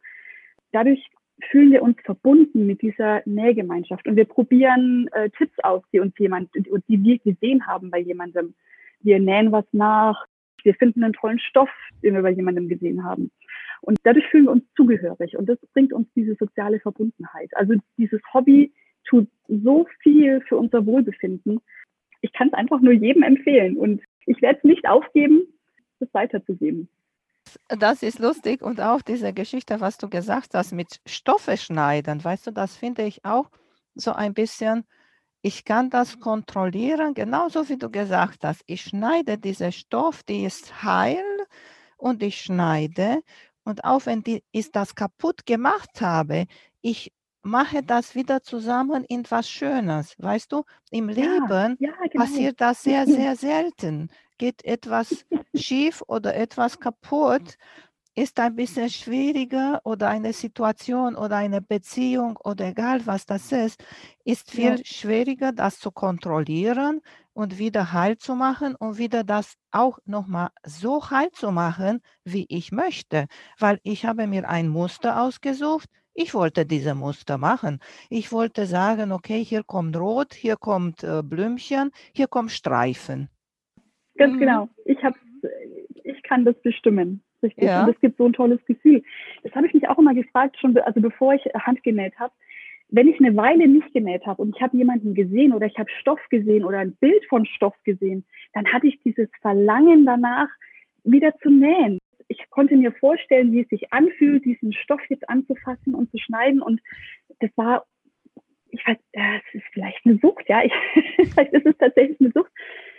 [0.73, 1.03] Dadurch
[1.51, 6.15] fühlen wir uns verbunden mit dieser Nähgemeinschaft und wir probieren äh, Tipps aus, die uns
[6.19, 8.55] jemand, die wir gesehen haben bei jemandem.
[9.01, 10.25] Wir nähen was nach,
[10.63, 11.71] wir finden einen tollen Stoff,
[12.03, 13.31] den wir bei jemandem gesehen haben.
[13.83, 17.51] Und dadurch fühlen wir uns zugehörig und das bringt uns diese soziale Verbundenheit.
[17.55, 18.73] Also dieses Hobby
[19.05, 21.61] tut so viel für unser Wohlbefinden.
[22.21, 25.47] Ich kann es einfach nur jedem empfehlen und ich werde es nicht aufgeben,
[26.01, 26.89] das weiterzugeben.
[27.69, 32.49] Das ist lustig und auch diese Geschichte, was du gesagt hast mit Stoffe schneiden, weißt
[32.49, 33.51] du, das finde ich auch
[33.95, 34.85] so ein bisschen,
[35.43, 38.63] ich kann das kontrollieren, genauso wie du gesagt hast.
[38.67, 41.25] Ich schneide diese Stoff, die ist heil
[41.97, 43.23] und ich schneide
[43.65, 46.47] und auch wenn die, ich das kaputt gemacht habe,
[46.83, 47.13] ich
[47.47, 50.15] mache das wieder zusammen in was Schönes.
[50.19, 52.25] Weißt du, im Leben ja, ja, genau.
[52.25, 54.11] passiert das sehr, sehr selten.
[54.39, 57.57] Geht etwas schief oder etwas kaputt,
[58.15, 63.83] ist ein bisschen schwieriger oder eine Situation oder eine Beziehung oder egal was das ist,
[64.25, 64.85] ist viel ja.
[64.85, 67.03] schwieriger, das zu kontrollieren
[67.35, 72.47] und wieder heil zu machen und wieder das auch nochmal so heil zu machen, wie
[72.49, 73.27] ich möchte.
[73.59, 77.79] Weil ich habe mir ein Muster ausgesucht, ich wollte diese Muster machen.
[78.09, 83.29] Ich wollte sagen, okay, hier kommt Rot, hier kommt äh, Blümchen, hier kommt Streifen.
[84.17, 84.39] Ganz mhm.
[84.39, 84.69] genau.
[84.87, 85.15] Ich, hab,
[86.05, 87.23] ich kann das bestimmen.
[87.43, 87.65] Richtig.
[87.65, 87.85] Ja.
[87.85, 89.03] Und es gibt so ein tolles Gefühl.
[89.43, 92.33] Das habe ich mich auch immer gefragt, schon also bevor ich Hand genäht habe.
[92.89, 95.91] Wenn ich eine Weile nicht genäht habe und ich habe jemanden gesehen oder ich habe
[96.01, 98.25] Stoff gesehen oder ein Bild von Stoff gesehen,
[98.55, 100.49] dann hatte ich dieses Verlangen danach,
[101.05, 105.95] wieder zu nähen ich konnte mir vorstellen, wie es sich anfühlt, diesen Stoff jetzt anzufassen
[105.95, 106.61] und zu schneiden.
[106.61, 106.81] Und
[107.41, 107.87] das war,
[108.71, 110.63] ich weiß, das ist vielleicht eine Sucht, ja.
[110.65, 110.73] Ich,
[111.33, 112.53] vielleicht ist es tatsächlich eine Sucht.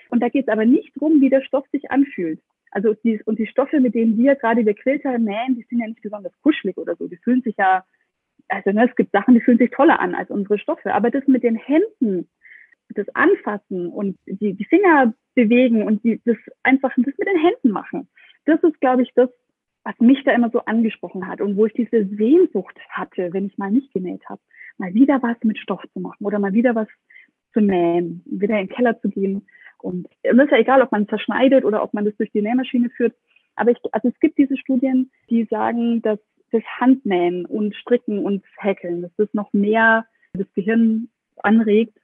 [0.09, 2.39] Und da geht es aber nicht darum, wie der Stoff sich anfühlt.
[2.71, 5.87] Also die, und die Stoffe, mit denen wir gerade der Quilter nähen, die sind ja
[5.87, 7.07] nicht besonders kuschelig oder so.
[7.07, 7.83] Die fühlen sich ja,
[8.49, 10.93] also ne, es gibt Sachen, die fühlen sich toller an als unsere Stoffe.
[10.93, 12.29] Aber das mit den Händen,
[12.89, 17.71] das Anfassen und die, die Finger bewegen und die, das einfach das mit den Händen
[17.71, 18.07] machen,
[18.47, 19.29] das ist, glaube ich, das,
[19.83, 23.57] was mich da immer so angesprochen hat und wo ich diese Sehnsucht hatte, wenn ich
[23.57, 24.41] mal nicht genäht habe,
[24.77, 26.87] mal wieder was mit Stoff zu machen oder mal wieder was
[27.53, 29.47] zu nähen, wieder in den Keller zu gehen.
[29.79, 32.41] Und es ist ja egal, ob man es zerschneidet oder ob man das durch die
[32.41, 33.15] Nähmaschine führt.
[33.55, 36.19] Aber ich, also es gibt diese Studien, die sagen, dass
[36.51, 41.09] das Handnähen und Stricken und Häkeln, dass das noch mehr das Gehirn
[41.43, 41.97] anregt,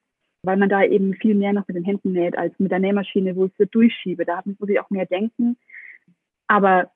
[0.44, 3.36] weil man da eben viel mehr noch mit den Händen näht als mit der Nähmaschine,
[3.36, 4.26] wo ich es durchschiebe.
[4.26, 5.58] Da muss ich auch mehr denken.
[6.48, 6.92] Aber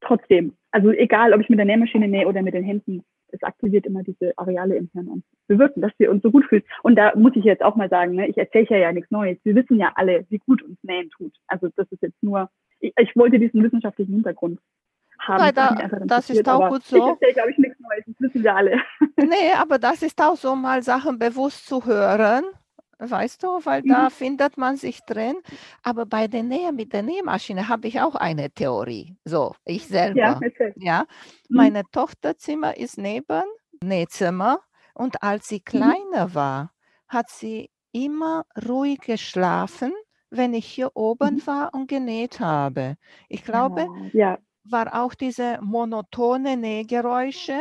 [0.00, 3.86] trotzdem, also egal, ob ich mit der Nähmaschine nähe oder mit den Händen, es aktiviert
[3.86, 6.62] immer diese Areale im Hirn und bewirken, dass wir uns so gut fühlen.
[6.82, 9.38] Und da muss ich jetzt auch mal sagen, ne, ich erzähle ja, ja nichts Neues.
[9.44, 11.34] Wir wissen ja alle, wie gut uns Nähen tut.
[11.46, 14.60] Also das ist jetzt nur, ich, ich wollte diesen wissenschaftlichen Hintergrund
[15.18, 15.42] haben.
[15.42, 16.96] Nein, da, das ist auch gut so.
[16.96, 18.80] Ich erzähle, glaube ich, nichts Neues, das wissen wir alle.
[19.20, 22.44] Nee, aber das ist auch so mal Sachen bewusst zu hören
[22.98, 23.88] weißt du, weil mhm.
[23.88, 25.36] da findet man sich drin.
[25.82, 29.16] Aber bei der Nähe mit der Nähmaschine habe ich auch eine Theorie.
[29.24, 30.18] So, ich selber.
[30.18, 30.40] Ja,
[30.76, 31.00] ja.
[31.48, 31.56] Mhm.
[31.56, 33.44] Meine Tochterzimmer ist neben
[33.82, 34.60] Nähzimmer
[34.94, 35.64] und als sie mhm.
[35.64, 36.34] kleiner mhm.
[36.34, 36.72] war,
[37.06, 39.92] hat sie immer ruhig geschlafen,
[40.30, 41.46] wenn ich hier oben mhm.
[41.46, 42.96] war und genäht habe.
[43.28, 44.38] Ich glaube, ja.
[44.64, 47.60] war auch diese monotone Nähgeräusche,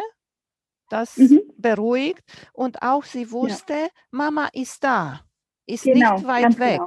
[0.89, 1.41] das mhm.
[1.57, 2.23] beruhigt
[2.53, 3.87] und auch sie wusste, ja.
[4.11, 5.21] Mama ist da
[5.67, 6.81] ist genau, nicht weit weg.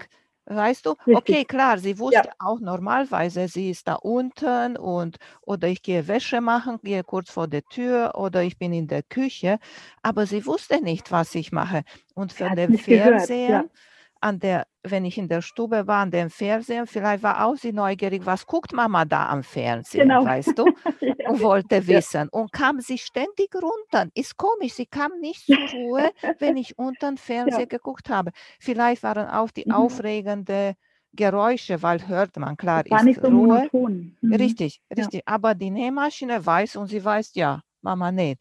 [0.47, 0.61] Genau.
[0.61, 0.91] Weißt du?
[1.07, 1.17] Richtig.
[1.17, 2.35] Okay, klar, sie wusste ja.
[2.41, 7.47] auch normalerweise, sie ist da unten und oder ich gehe Wäsche machen, gehe kurz vor
[7.47, 9.61] der Tür oder ich bin in der Küche,
[10.03, 11.85] aber sie wusste nicht, was ich mache.
[12.15, 13.65] Und für den Fernseher, ja
[14.21, 17.73] an der, wenn ich in der Stube war, an dem Fernsehen, vielleicht war auch sie
[17.73, 20.25] neugierig, was guckt Mama da am Fernsehen, genau.
[20.25, 20.67] weißt du?
[21.01, 21.31] ja.
[21.31, 22.29] Und wollte wissen.
[22.31, 24.11] Und kam sie ständig runter.
[24.15, 27.67] Ist komisch, sie kam nicht zur Ruhe, wenn ich unten Fernsehen ja.
[27.67, 28.33] geguckt habe.
[28.59, 29.73] Vielleicht waren auch die mhm.
[29.73, 30.75] aufregenden
[31.13, 33.69] Geräusche, weil hört man, klar, ist nicht so Ruhe.
[33.73, 34.17] Mhm.
[34.33, 35.23] Richtig, richtig.
[35.27, 35.35] Ja.
[35.35, 38.39] Aber die Nähmaschine weiß und sie weiß, ja, Mama näht.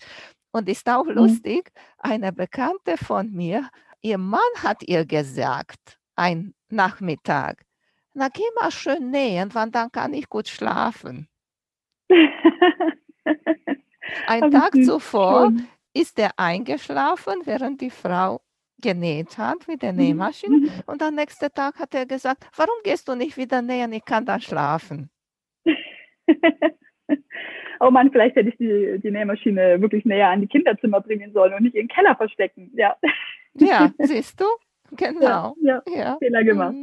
[0.52, 1.14] Und ist auch mhm.
[1.14, 3.70] lustig, eine Bekannte von mir
[4.02, 7.66] Ihr Mann hat ihr gesagt, ein Nachmittag,
[8.14, 11.28] na geh mal schön nähen, wann dann kann ich gut schlafen.
[14.28, 15.52] Ein Tag zuvor
[15.94, 18.42] ist er eingeschlafen, während die Frau
[18.82, 20.00] genäht hat mit der mhm.
[20.00, 20.58] Nähmaschine.
[20.58, 20.70] Mhm.
[20.86, 23.94] Und am nächsten Tag hat er gesagt, warum gehst du nicht wieder nähen?
[23.94, 25.10] Ich kann da schlafen.
[27.80, 31.54] oh Mann, vielleicht hätte ich die, die Nähmaschine wirklich näher an die Kinderzimmer bringen sollen
[31.54, 32.72] und nicht in den Keller verstecken.
[32.74, 32.96] Ja,
[33.56, 34.46] ja siehst du?
[34.92, 35.56] Genau.
[35.62, 35.96] Ja, ja.
[35.96, 36.18] ja.
[36.18, 36.76] Fehler gemacht.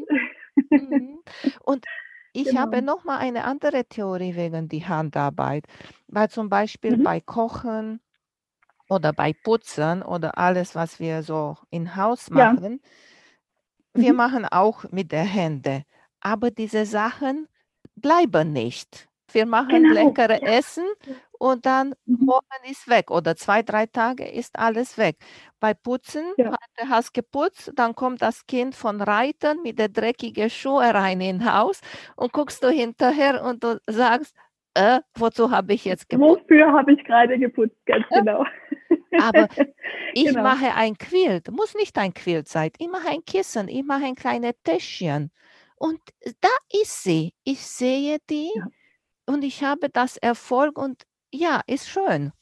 [0.71, 1.21] Mhm.
[1.65, 1.85] Und
[2.33, 2.61] ich genau.
[2.61, 5.67] habe noch mal eine andere Theorie wegen die Handarbeit,
[6.07, 7.03] weil zum Beispiel mhm.
[7.03, 8.01] bei Kochen
[8.89, 12.81] oder bei Putzen oder alles, was wir so in Haus machen,
[13.95, 14.03] ja.
[14.03, 14.17] wir mhm.
[14.17, 15.83] machen auch mit der Hände,
[16.21, 17.49] aber diese Sachen
[17.97, 19.09] bleiben nicht.
[19.33, 19.95] Wir machen genau.
[19.95, 20.43] leckere.
[20.43, 20.87] Essen
[21.39, 22.25] und dann mhm.
[22.27, 25.17] morgen ist weg oder zwei, drei Tage ist alles weg.
[25.61, 26.57] Bei Putzen, ja.
[26.77, 31.45] du hast geputzt, dann kommt das Kind von Reiten mit der dreckigen Schuhe rein ins
[31.45, 31.81] Haus
[32.17, 34.35] und guckst du hinterher und du sagst,
[34.75, 36.43] äh, wozu habe ich jetzt geputzt?
[36.43, 38.45] Wofür habe ich gerade geputzt, ganz genau.
[39.23, 39.49] Aber
[40.13, 40.43] ich genau.
[40.43, 44.15] mache ein Quilt, muss nicht ein Quilt sein, ich mache ein Kissen, ich mache ein
[44.15, 45.31] kleines Täschchen.
[45.77, 46.01] Und
[46.41, 46.49] da
[46.83, 47.35] ist sie.
[47.45, 48.67] Ich sehe die ja.
[49.27, 51.05] und ich habe das Erfolg und
[51.37, 52.33] ja, ist schön.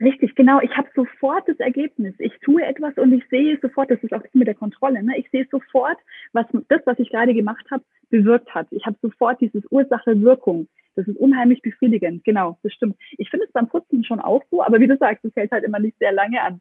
[0.00, 0.60] Richtig, genau.
[0.60, 2.14] Ich habe sofort das Ergebnis.
[2.18, 5.18] Ich tue etwas und ich sehe sofort, das ist auch das mit der Kontrolle, ne?
[5.18, 5.98] ich sehe sofort,
[6.32, 8.66] was das, was ich gerade gemacht habe, bewirkt hat.
[8.70, 10.68] Ich habe sofort dieses Ursache-Wirkung.
[10.96, 12.24] Das ist unheimlich befriedigend.
[12.24, 12.96] Genau, das stimmt.
[13.16, 15.64] Ich finde es beim Putzen schon auch so, aber wie du sagst, es hält halt
[15.64, 16.58] immer nicht sehr lange an.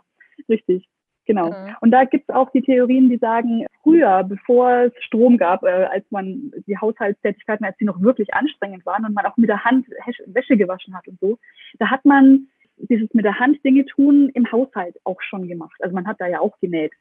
[0.47, 0.87] Richtig.
[1.29, 1.51] Genau.
[1.51, 1.75] Mhm.
[1.81, 5.85] Und da gibt es auch die Theorien, die sagen, früher, bevor es Strom gab, äh,
[5.91, 9.63] als man die Haushaltstätigkeiten, als die noch wirklich anstrengend waren und man auch mit der
[9.63, 9.85] Hand
[10.25, 11.37] Wäsche gewaschen hat und so,
[11.77, 15.75] da hat man dieses mit der Hand Dinge tun im Haushalt auch schon gemacht.
[15.81, 16.93] Also man hat da ja auch genäht.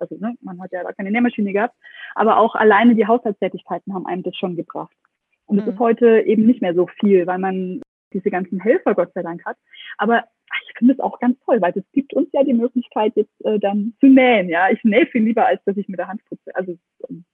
[0.00, 1.74] also ne, man hat ja da keine Nähmaschine gehabt,
[2.14, 4.96] aber auch alleine die Haushaltstätigkeiten haben einem das schon gebracht.
[5.44, 5.72] Und es mhm.
[5.72, 7.82] ist heute eben nicht mehr so viel, weil man
[8.14, 9.58] diese ganzen Helfer Gott sei Dank hat.
[9.98, 10.24] Aber
[10.64, 13.58] ich finde es auch ganz toll, weil es gibt uns ja die Möglichkeit, jetzt äh,
[13.58, 14.48] dann zu nähen.
[14.48, 16.54] Ja, ich nähe viel lieber, als dass ich mit der Hand putze.
[16.54, 17.24] Also ähm,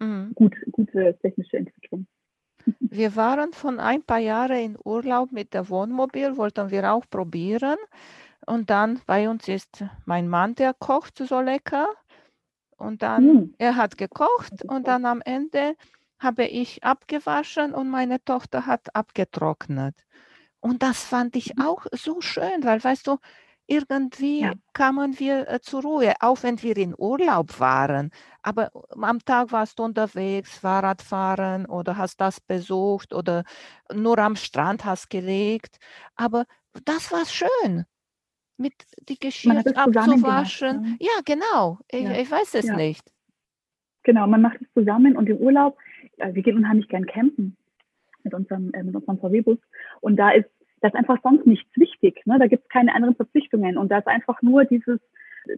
[0.00, 0.32] mhm.
[0.34, 2.06] gut, gute technische Entwicklung.
[2.78, 7.76] Wir waren von ein paar Jahren in Urlaub mit der Wohnmobil, wollten wir auch probieren.
[8.46, 11.88] Und dann bei uns ist mein Mann, der kocht so lecker.
[12.76, 13.54] Und dann, mhm.
[13.58, 15.74] er hat gekocht und dann am Ende
[16.18, 19.94] habe ich abgewaschen und meine Tochter hat abgetrocknet.
[20.60, 21.62] Und das fand ich mhm.
[21.64, 23.18] auch so schön, weil, weißt du,
[23.66, 24.52] irgendwie ja.
[24.72, 28.10] kamen wir äh, zur Ruhe, auch wenn wir in Urlaub waren.
[28.42, 33.44] Aber am Tag warst du unterwegs, Fahrradfahren oder hast das besucht oder
[33.94, 35.78] nur am Strand hast gelegt.
[36.16, 36.46] Aber
[36.84, 37.84] das war schön,
[38.56, 38.74] mit
[39.08, 40.82] die Geschirr abzuwaschen.
[40.82, 40.96] Ne?
[40.98, 41.78] Ja, genau.
[41.88, 42.12] Ich, ja.
[42.12, 42.76] ich weiß es ja.
[42.76, 43.08] nicht.
[44.02, 45.78] Genau, man macht es zusammen und im Urlaub
[46.20, 47.56] äh, wir gehen unheimlich gern campen
[48.22, 49.58] mit unserem, äh, mit unserem VW-Bus.
[50.00, 50.48] Und da ist,
[50.80, 52.20] das ist einfach sonst nichts wichtig.
[52.24, 52.38] Ne?
[52.38, 53.76] Da gibt es keine anderen Verpflichtungen.
[53.76, 54.98] Und da ist einfach nur dieses,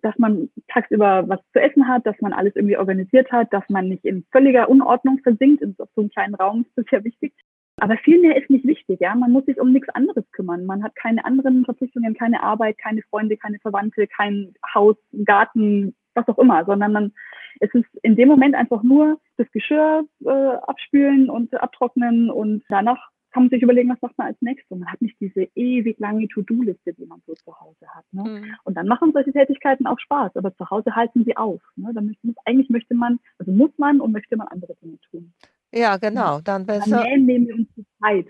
[0.03, 3.89] dass man tagsüber was zu essen hat, dass man alles irgendwie organisiert hat, dass man
[3.89, 5.63] nicht in völliger Unordnung versinkt.
[5.63, 7.33] In so einem kleinen Raum ist das ja wichtig.
[7.77, 9.15] Aber viel mehr ist nicht wichtig, ja.
[9.15, 10.67] Man muss sich um nichts anderes kümmern.
[10.67, 16.29] Man hat keine anderen Verpflichtungen, keine Arbeit, keine Freunde, keine Verwandte, kein Haus, Garten, was
[16.29, 17.13] auch immer, sondern man
[17.61, 23.11] es ist in dem Moment einfach nur das Geschirr äh, abspülen und abtrocknen und danach
[23.33, 24.79] kann man sich überlegen, was macht man als nächstes.
[24.79, 28.05] Man hat nicht diese ewig lange To-Do-Liste, die man so zu Hause hat.
[28.13, 28.23] Ne?
[28.23, 28.55] Mhm.
[28.65, 31.61] Und dann machen solche Tätigkeiten auch Spaß, aber zu Hause halten sie auf.
[31.77, 31.93] Ne?
[31.95, 35.33] Dann möchte, eigentlich möchte man, also muss man und möchte man andere Dinge tun.
[35.73, 37.01] Ja, genau, dann besser.
[37.01, 38.27] Am Nähen nehmen wir uns die Zeit.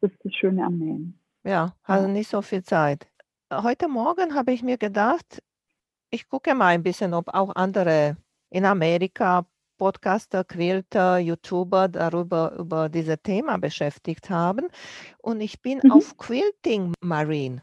[0.00, 1.18] Das ist das Schöne am Nähen.
[1.44, 3.06] Ja, also nicht so viel Zeit.
[3.52, 5.42] Heute Morgen habe ich mir gedacht,
[6.10, 8.16] ich gucke mal ein bisschen, ob auch andere
[8.50, 14.68] in Amerika Podcaster, Quilter, YouTuber darüber über dieses Thema beschäftigt haben.
[15.18, 15.92] Und ich bin mhm.
[15.92, 17.62] auf Quilting Marine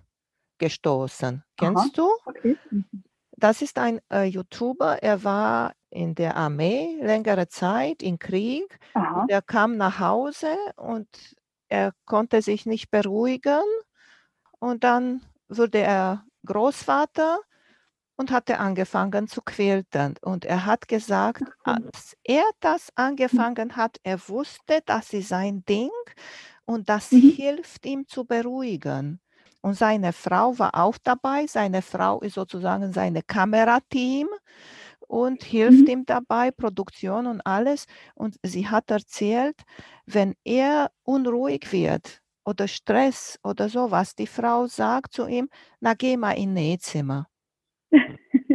[0.58, 1.44] gestoßen.
[1.58, 1.90] Kennst Aha.
[1.94, 2.10] du?
[2.26, 2.58] Okay.
[2.70, 2.86] Mhm.
[3.36, 8.80] Das ist ein äh, YouTuber, er war in der Armee längere Zeit im Krieg.
[9.28, 11.08] Er kam nach Hause und
[11.68, 13.64] er konnte sich nicht beruhigen.
[14.60, 17.40] Und dann wurde er Großvater
[18.16, 20.16] und hatte angefangen zu quilten.
[20.22, 22.94] Und er hat gesagt, als er das hm.
[22.96, 25.90] angefangen hat, er wusste, das ist sein Ding
[26.66, 27.32] und das mhm.
[27.32, 29.20] hilft ihm zu beruhigen.
[29.62, 31.48] Und seine Frau war auch dabei.
[31.48, 34.28] Seine Frau ist sozusagen sein Kamerateam
[35.08, 35.88] und hilft mhm.
[35.88, 37.86] ihm dabei, Produktion und alles.
[38.14, 39.62] Und sie hat erzählt,
[40.06, 45.50] wenn er unruhig wird oder Stress oder sowas, die Frau sagt zu ihm,
[45.80, 47.28] na geh mal in Nähzimmer.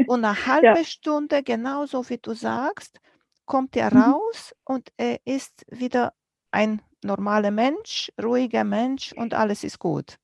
[0.07, 0.85] Und eine halbe ja.
[0.85, 3.01] Stunde, genauso wie du sagst,
[3.46, 4.01] kommt er mhm.
[4.01, 6.12] raus und er ist wieder
[6.51, 10.18] ein normaler Mensch, ruhiger Mensch und alles ist gut.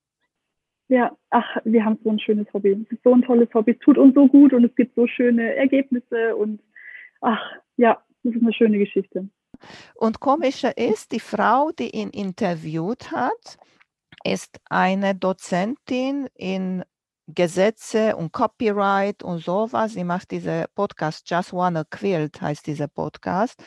[0.89, 2.73] Ja, ach, wir haben so ein schönes Hobby.
[2.73, 3.73] Es ist so ein tolles Hobby.
[3.73, 6.61] Es tut uns so gut und es gibt so schöne Ergebnisse und
[7.21, 7.41] ach,
[7.77, 9.29] ja, das ist eine schöne Geschichte.
[9.95, 13.59] Und komischer ist, die Frau, die ihn interviewt hat,
[14.25, 16.85] ist eine Dozentin in
[17.27, 19.95] Gesetze und Copyright und sowas.
[19.95, 23.63] Sie macht diese Podcast, Just Wanna Quilt heißt dieser Podcast.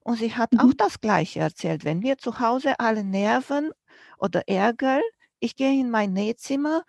[0.00, 0.60] Und sie hat mhm.
[0.60, 1.84] auch das Gleiche erzählt.
[1.84, 3.70] Wenn wir zu Hause alle nerven
[4.18, 5.02] oder ärgern,
[5.40, 6.84] ich gehe in mein Nähzimmer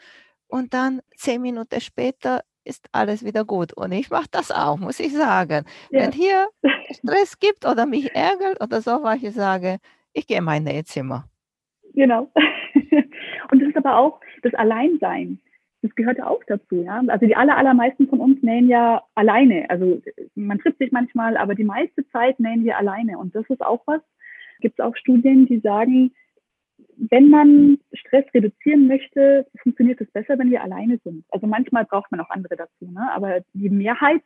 [0.48, 3.74] und dann zehn Minuten später ist alles wieder gut.
[3.74, 5.66] Und ich mache das auch, muss ich sagen.
[5.90, 6.02] Ja.
[6.02, 6.48] Wenn hier
[6.92, 9.80] Stress gibt oder mich ärgert oder so, was ich sage,
[10.14, 11.26] ich gehe in mein Nähzimmer.
[11.94, 12.32] Genau.
[13.52, 15.40] Und das ist aber auch das Alleinsein.
[15.84, 16.82] Das gehört ja auch dazu.
[16.82, 17.04] Ja?
[17.08, 19.70] Also die aller, allermeisten von uns nähen ja alleine.
[19.70, 20.02] Also
[20.34, 23.18] man trifft sich manchmal, aber die meiste Zeit nähen wir alleine.
[23.18, 24.02] Und das ist auch was.
[24.62, 26.12] Gibt es auch Studien, die sagen,
[26.96, 31.26] wenn man Stress reduzieren möchte, funktioniert es besser, wenn wir alleine sind.
[31.30, 33.12] Also manchmal braucht man auch andere dazu, ne?
[33.12, 34.24] aber die Mehrheit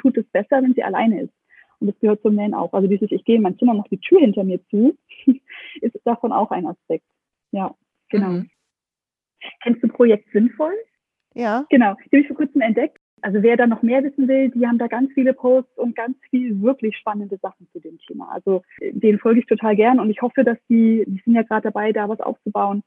[0.00, 1.34] tut es besser, wenn sie alleine ist.
[1.80, 2.72] Und das gehört zum Nähen auch.
[2.72, 4.96] Also dieses, ich gehe in mein Zimmer, mache die Tür hinter mir zu,
[5.80, 7.04] ist davon auch ein Aspekt.
[7.50, 7.74] Ja,
[8.08, 8.28] genau.
[8.28, 8.50] Mhm.
[9.62, 10.74] Kennst du Projekt Sinnvoll?
[11.34, 11.66] Ja.
[11.70, 12.98] Genau, die habe ich vor kurzem entdeckt.
[13.22, 16.16] Also wer da noch mehr wissen will, die haben da ganz viele Posts und ganz
[16.28, 18.28] viel wirklich spannende Sachen zu dem Thema.
[18.32, 21.62] Also denen folge ich total gern und ich hoffe, dass die, die sind ja gerade
[21.62, 22.82] dabei, da was aufzubauen.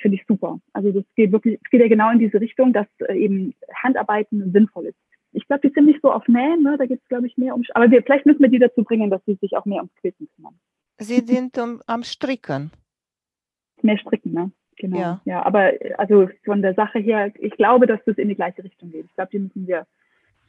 [0.00, 0.58] Finde ich super.
[0.72, 4.52] Also das geht wirklich, es geht ja genau in diese Richtung, dass äh, eben Handarbeiten
[4.52, 4.98] sinnvoll ist.
[5.32, 6.76] Ich glaube, die sind nicht so auf Nähen, ne?
[6.76, 9.10] da geht es, glaube ich, mehr um, aber wir, vielleicht müssen wir die dazu bringen,
[9.10, 10.58] dass sie sich auch mehr ums Quilten kümmern.
[10.98, 12.72] Sie sind um, am Stricken.
[13.82, 14.50] Mehr stricken, ne?
[14.78, 14.98] Genau.
[14.98, 15.20] Ja.
[15.24, 18.90] ja, aber also von der Sache her, ich glaube, dass das in die gleiche Richtung
[18.90, 19.06] geht.
[19.06, 19.86] Ich glaube, die müssen wir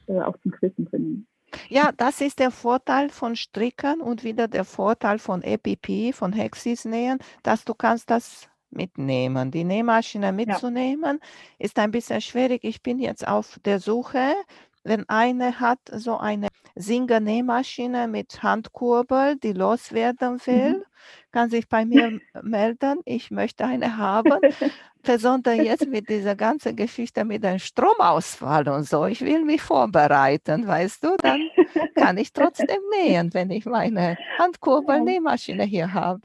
[0.08, 1.28] äh, auch zum Quilten bringen.
[1.68, 6.86] Ja, das ist der Vorteil von Stricken und wieder der Vorteil von EPP, von Hexis
[6.86, 9.50] nähen, dass du kannst das mitnehmen.
[9.50, 11.65] Die Nähmaschine mitzunehmen ja.
[11.65, 12.63] ist ein bisschen schwierig.
[12.63, 14.36] Ich bin jetzt auf der Suche
[14.84, 16.49] wenn eine hat so eine
[16.80, 20.84] Singer-Nähmaschine mit Handkurbel, die loswerden will, mhm.
[21.32, 23.02] kann sich bei mir melden.
[23.06, 24.39] Ich möchte eine haben.
[25.04, 29.06] Besonders jetzt mit dieser ganzen Geschichte mit dem Stromausfall und so.
[29.06, 31.15] Ich will mich vorbereiten, weißt du?
[31.22, 31.42] Dann
[31.96, 32.68] kann ich trotzdem
[33.04, 36.22] nähen, wenn ich meine Handkurbel-Nähmaschine hier habe.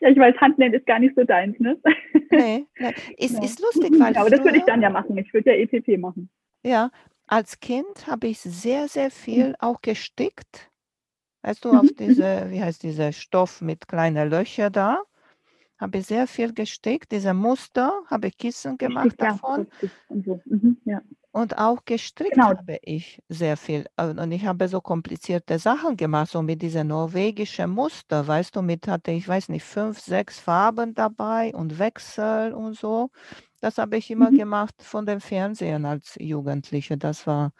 [0.00, 1.78] Ja, ich weiß, Handnähen ist gar nicht so deins, ne?
[2.30, 2.94] Nee, nee.
[3.18, 3.44] Ist, ja.
[3.44, 4.14] ist lustig, weil.
[4.14, 5.16] Ja, aber das würde ich dann ja machen.
[5.18, 6.30] Ich würde ja EPP machen.
[6.64, 6.90] Ja,
[7.32, 10.70] als Kind habe ich sehr, sehr viel auch gestickt.
[11.40, 11.96] Weißt du, auf mhm.
[11.98, 15.02] diese, wie heißt dieser Stoff mit kleinen Löchern da?
[15.78, 17.10] Habe ich sehr viel gestickt.
[17.10, 19.66] Diese Muster habe ich Kissen gemacht ja, davon.
[20.08, 20.42] Und, so.
[20.44, 21.00] mhm, ja.
[21.32, 22.48] Und auch gestrickt genau.
[22.48, 23.86] habe ich sehr viel.
[23.96, 28.26] Und ich habe so komplizierte Sachen gemacht, so mit diesen norwegischen Muster.
[28.28, 33.10] Weißt du, mit hatte ich, weiß nicht, fünf, sechs Farben dabei und Wechsel und so.
[33.60, 34.36] Das habe ich immer mhm.
[34.38, 36.98] gemacht von dem Fernsehen als Jugendliche.
[36.98, 37.52] Das war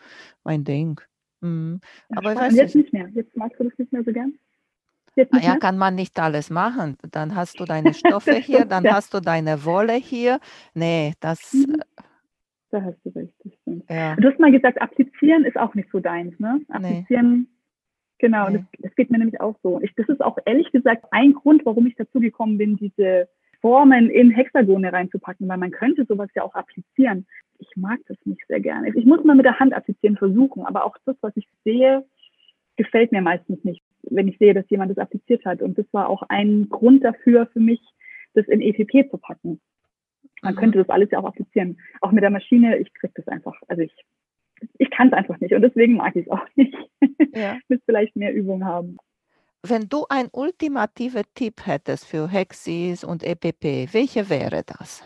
[0.44, 1.00] mein Ding.
[1.40, 1.80] Mhm.
[2.14, 3.08] Aber ich weiß jetzt nicht mehr.
[3.14, 4.34] Jetzt magst du das nicht mehr so gern?
[5.30, 6.96] Ah, ja, kann man nicht alles machen.
[7.10, 8.94] Dann hast du deine Stoffe hier, dann ja.
[8.94, 10.40] hast du deine Wolle hier.
[10.74, 11.54] Nee, das.
[11.54, 11.82] Mhm.
[12.72, 13.34] Da hast du recht.
[13.90, 14.16] Ja.
[14.16, 16.62] Du hast mal gesagt, applizieren ist auch nicht so deins, ne?
[16.68, 17.46] Applizieren, nee.
[18.18, 18.64] genau, nee.
[18.72, 19.78] Das, das, geht mir nämlich auch so.
[19.82, 23.28] Ich, das ist auch ehrlich gesagt ein Grund, warum ich dazu gekommen bin, diese
[23.60, 27.26] Formen in Hexagone reinzupacken, weil man könnte sowas ja auch applizieren.
[27.58, 28.88] Ich mag das nicht sehr gerne.
[28.96, 32.06] Ich muss mal mit der Hand applizieren versuchen, aber auch das, was ich sehe,
[32.76, 35.60] gefällt mir meistens nicht, wenn ich sehe, dass jemand das appliziert hat.
[35.60, 37.82] Und das war auch ein Grund dafür für mich,
[38.32, 39.60] das in EPP zu packen.
[40.42, 40.58] Man mhm.
[40.58, 41.78] könnte das alles ja auch applizieren.
[42.00, 43.54] Auch mit der Maschine, ich kriege das einfach.
[43.68, 43.94] Also ich,
[44.78, 46.74] ich kann es einfach nicht und deswegen mag ich es auch nicht.
[47.34, 47.54] Ja.
[47.54, 48.98] ich müsste vielleicht mehr Übung haben.
[49.62, 55.02] Wenn du einen ultimativen Tipp hättest für Hexis und EPP, welcher wäre das?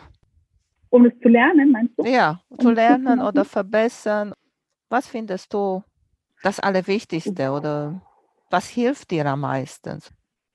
[0.89, 2.03] Um es zu lernen, meinst du?
[2.03, 4.33] Ja, um zu lernen oder verbessern.
[4.89, 5.83] Was findest du
[6.43, 8.01] das Allerwichtigste oder
[8.49, 9.99] was hilft dir am meisten?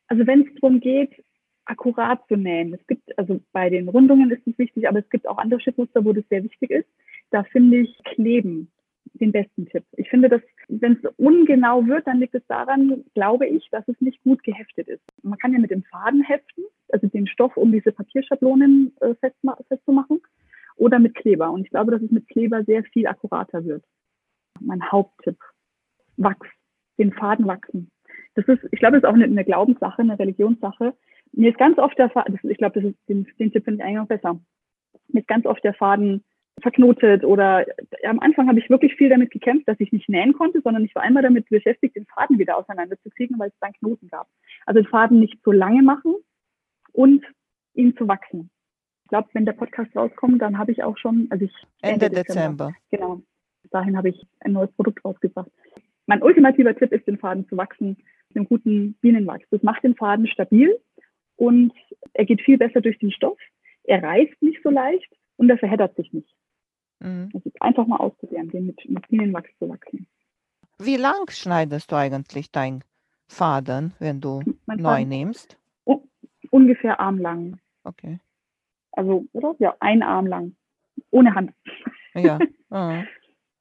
[0.09, 1.21] Also wenn es darum geht,
[1.65, 2.75] akkurat zu nähen.
[2.75, 6.04] Es gibt, also bei den Rundungen ist es wichtig, aber es gibt auch andere Schnittmuster,
[6.04, 6.88] wo das sehr wichtig ist.
[7.31, 8.71] Da finde ich Kleben
[9.15, 9.85] den besten Tipp.
[9.96, 14.00] Ich finde, dass wenn es ungenau wird, dann liegt es daran, glaube ich, dass es
[14.00, 15.02] nicht gut geheftet ist.
[15.23, 19.15] Man kann ja mit dem Faden heften, also den Stoff, um diese Papierschablonen äh,
[19.69, 20.21] festzumachen,
[20.77, 21.50] oder mit Kleber.
[21.50, 23.85] Und ich glaube, dass es mit Kleber sehr viel akkurater wird.
[24.60, 25.38] Mein Haupttipp.
[26.17, 26.48] Wachs.
[26.98, 27.90] Den Faden wachsen.
[28.35, 30.94] Das ist, ich glaube, das ist auch eine, eine Glaubenssache, eine Religionssache.
[31.33, 33.85] Mir ist ganz oft der Faden, ich glaube, das ist, den, den Tipp finde ich
[33.85, 34.40] eigentlich noch besser.
[35.08, 36.24] Mir ist ganz oft der Faden
[36.60, 37.64] verknotet oder
[38.04, 40.94] am Anfang habe ich wirklich viel damit gekämpft, dass ich nicht nähen konnte, sondern ich
[40.94, 44.28] war einmal damit beschäftigt, den Faden wieder auseinanderzukriegen, weil es dann Knoten gab.
[44.66, 46.14] Also den Faden nicht so lange machen
[46.92, 47.24] und
[47.74, 48.50] ihn zu wachsen.
[49.04, 52.22] Ich glaube, wenn der Podcast rauskommt, dann habe ich auch schon, also ich Ende, Ende
[52.22, 52.72] Dezember.
[52.90, 53.22] Genau.
[53.70, 55.50] Dahin habe ich ein neues Produkt rausgebracht.
[56.06, 57.96] Mein ultimativer Tipp ist, den Faden zu wachsen
[58.28, 59.46] mit einem guten Bienenwachs.
[59.50, 60.78] Das macht den Faden stabil
[61.37, 61.72] und
[62.14, 63.38] er geht viel besser durch den Stoff.
[63.85, 66.35] Er reißt nicht so leicht und er verheddert sich nicht.
[67.00, 67.30] Mhm.
[67.35, 70.06] Also einfach mal ausprobieren, den mit, mit Bienenwachs zu wachsen.
[70.78, 72.85] Wie lang schneidest du eigentlich deinen
[73.28, 75.58] Faden, wenn du mein neu Faden, nimmst?
[75.85, 76.02] Oh,
[76.50, 77.58] ungefähr armlang.
[77.85, 78.18] Okay.
[78.92, 79.54] Also, oder?
[79.58, 80.56] Ja, ein Arm lang.
[81.10, 81.52] Ohne Hand.
[82.14, 82.38] Ja.
[82.74, 83.04] Ah.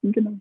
[0.04, 0.38] genau.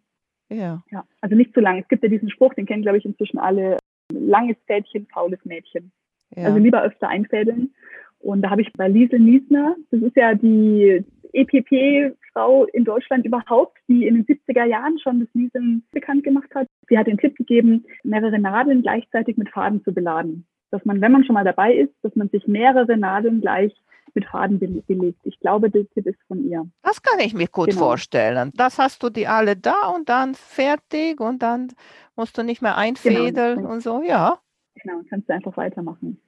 [0.48, 0.84] Ja.
[0.92, 1.04] ja.
[1.20, 1.80] Also nicht zu lang.
[1.80, 3.78] Es gibt ja diesen Spruch, den kennen, glaube ich, inzwischen alle.
[4.12, 5.90] Langes Fädchen, faules Mädchen.
[6.36, 6.44] Ja.
[6.44, 7.74] Also lieber öfter einfädeln.
[8.20, 13.78] Und da habe ich bei Liesel Niesner, das ist ja die EPP-Frau in Deutschland überhaupt,
[13.88, 16.66] die in den 70er Jahren schon das Lieseln bekannt gemacht hat.
[16.88, 20.46] Sie hat den Tipp gegeben, mehrere Nadeln gleichzeitig mit Faden zu beladen.
[20.70, 23.74] Dass man, wenn man schon mal dabei ist, dass man sich mehrere Nadeln gleich
[24.14, 25.20] mit Faden belegt.
[25.22, 26.66] Ich glaube, der Tipp ist von ihr.
[26.82, 27.80] Das kann ich mir gut genau.
[27.80, 28.50] vorstellen.
[28.54, 31.68] Das hast du die alle da und dann fertig und dann
[32.16, 33.72] musst du nicht mehr einfädeln genau.
[33.72, 34.38] und so, ja.
[34.82, 36.18] Genau, kannst du einfach weitermachen.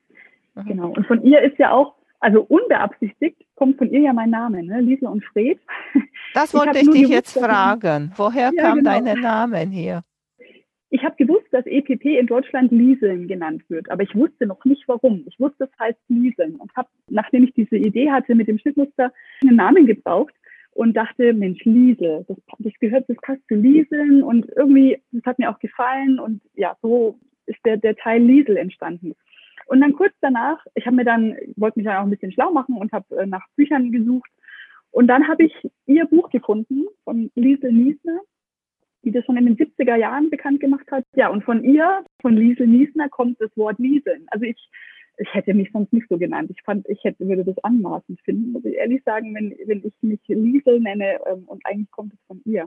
[0.54, 0.64] Mhm.
[0.64, 0.88] Genau.
[0.88, 4.80] Und von ihr ist ja auch, also unbeabsichtigt, kommt von ihr ja mein Name, ne?
[4.80, 5.58] Liesel und Fred.
[6.34, 8.12] Das wollte ich, ich dich gewusst, jetzt fragen.
[8.16, 8.90] Woher ja, kam genau.
[8.90, 10.02] deine Namen hier?
[10.88, 14.82] Ich habe gewusst, dass EPP in Deutschland Lieseln genannt wird, aber ich wusste noch nicht
[14.86, 15.24] warum.
[15.26, 19.10] Ich wusste, es heißt Lieseln und habe, nachdem ich diese Idee hatte mit dem Schnittmuster,
[19.42, 20.34] einen Namen gebraucht
[20.72, 25.38] und dachte, Mensch, Liesel, das, das gehört, das passt zu Lieseln und irgendwie, das hat
[25.38, 29.14] mir auch gefallen und ja, so ist der, der Teil Liesel entstanden.
[29.66, 32.52] Und dann kurz danach, ich habe mir dann, wollte mich dann auch ein bisschen schlau
[32.52, 34.30] machen und habe äh, nach Büchern gesucht.
[34.90, 35.54] Und dann habe ich
[35.86, 38.20] ihr Buch gefunden von Liesel Niesner
[39.04, 41.04] die das schon in den 70er Jahren bekannt gemacht hat.
[41.14, 44.26] Ja, und von ihr, von Liesel Niesner, kommt das Wort Lieseln.
[44.28, 44.70] Also ich,
[45.18, 46.50] ich hätte mich sonst nicht so genannt.
[46.54, 49.94] Ich fand, ich hätte, würde das anmaßend finden, muss ich ehrlich sagen, wenn, wenn ich
[50.02, 52.66] mich Liesel nenne ähm, und eigentlich kommt es von ihr.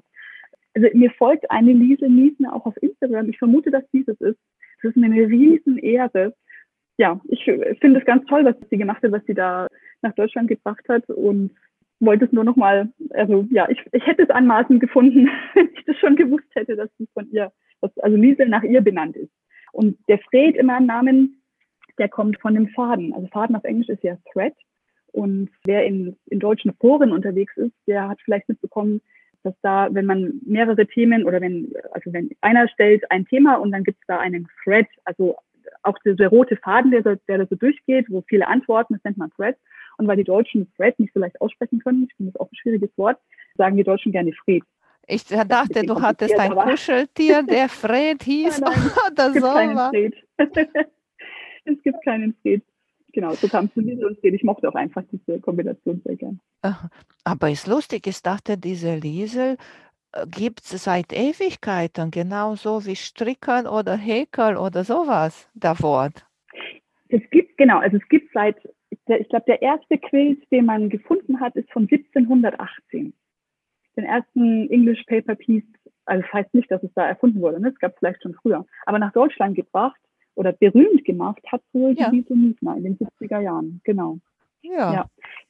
[0.73, 3.29] Also mir folgt eine Liesel Niesner auch auf Instagram.
[3.29, 4.39] Ich vermute, dass dieses ist.
[4.85, 6.35] Das ist mir eine riesen Ehre.
[6.97, 9.67] Ja, ich finde es ganz toll, was sie gemacht hat, was sie da
[10.01, 11.51] nach Deutschland gebracht hat und
[11.99, 15.83] wollte es nur noch mal, also ja, ich, ich hätte es anmaßend gefunden, wenn ich
[15.85, 19.31] das schon gewusst hätte, dass es von ihr, dass, also Liesel nach ihr benannt ist.
[19.71, 21.41] Und der Fred in meinem Namen,
[21.97, 23.13] der kommt von dem Faden.
[23.13, 24.53] Also Faden auf Englisch ist ja Thread.
[25.11, 29.01] Und wer in, in deutschen Foren unterwegs ist, der hat vielleicht mitbekommen,
[29.45, 33.71] dass da, wenn man mehrere Themen oder wenn, also wenn einer stellt ein Thema und
[33.71, 35.37] dann gibt es da einen Thread, also
[35.83, 39.17] auch der, der rote Faden, der, der da so durchgeht, wo viele Antworten, das nennt
[39.17, 39.55] man Thread.
[39.97, 42.55] Und weil die Deutschen Fred nicht so leicht aussprechen können, ich finde das auch ein
[42.55, 43.17] schwieriges Wort,
[43.55, 44.63] sagen die Deutschen gerne Fred.
[45.07, 49.43] Ich dachte, du hattest ein Kuscheltier, der Fred hieß nein, nein, oder es gibt.
[49.53, 50.15] Keinen Fred.
[51.65, 52.63] es gibt keinen Fred.
[53.15, 54.33] Genau, so kam es zu Liesel und Fred.
[54.33, 56.41] Ich mochte auch einfach diese Kombination sehr gern.
[57.23, 59.55] Aber ist lustig, ich dachte, diese Liesel
[60.11, 66.25] äh, gibt es seit Ewigkeiten, genauso wie Stricken oder Häkeln oder sowas, das Wort.
[67.07, 68.57] Es gibt, genau, also es gibt seit
[69.07, 73.13] ich glaube, der erste Quilt, den man gefunden hat, ist von 1718.
[73.95, 75.63] Den ersten English Paper Piece,
[76.05, 77.69] also das heißt nicht, dass es da erfunden wurde, ne?
[77.69, 79.99] es gab es vielleicht schon früher, aber nach Deutschland gebracht
[80.35, 82.09] oder berühmt gemacht hat wohl ja.
[82.09, 84.19] die Lise Niesner in den 70er Jahren, genau.
[84.61, 84.93] Ja.
[84.93, 85.05] ja.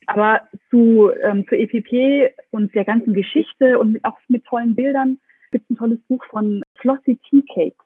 [0.07, 5.19] Aber zu, ähm, zur EPP und der ganzen Geschichte und auch mit tollen Bildern
[5.51, 7.85] gibt es ein tolles Buch von Flossy Tea Cakes,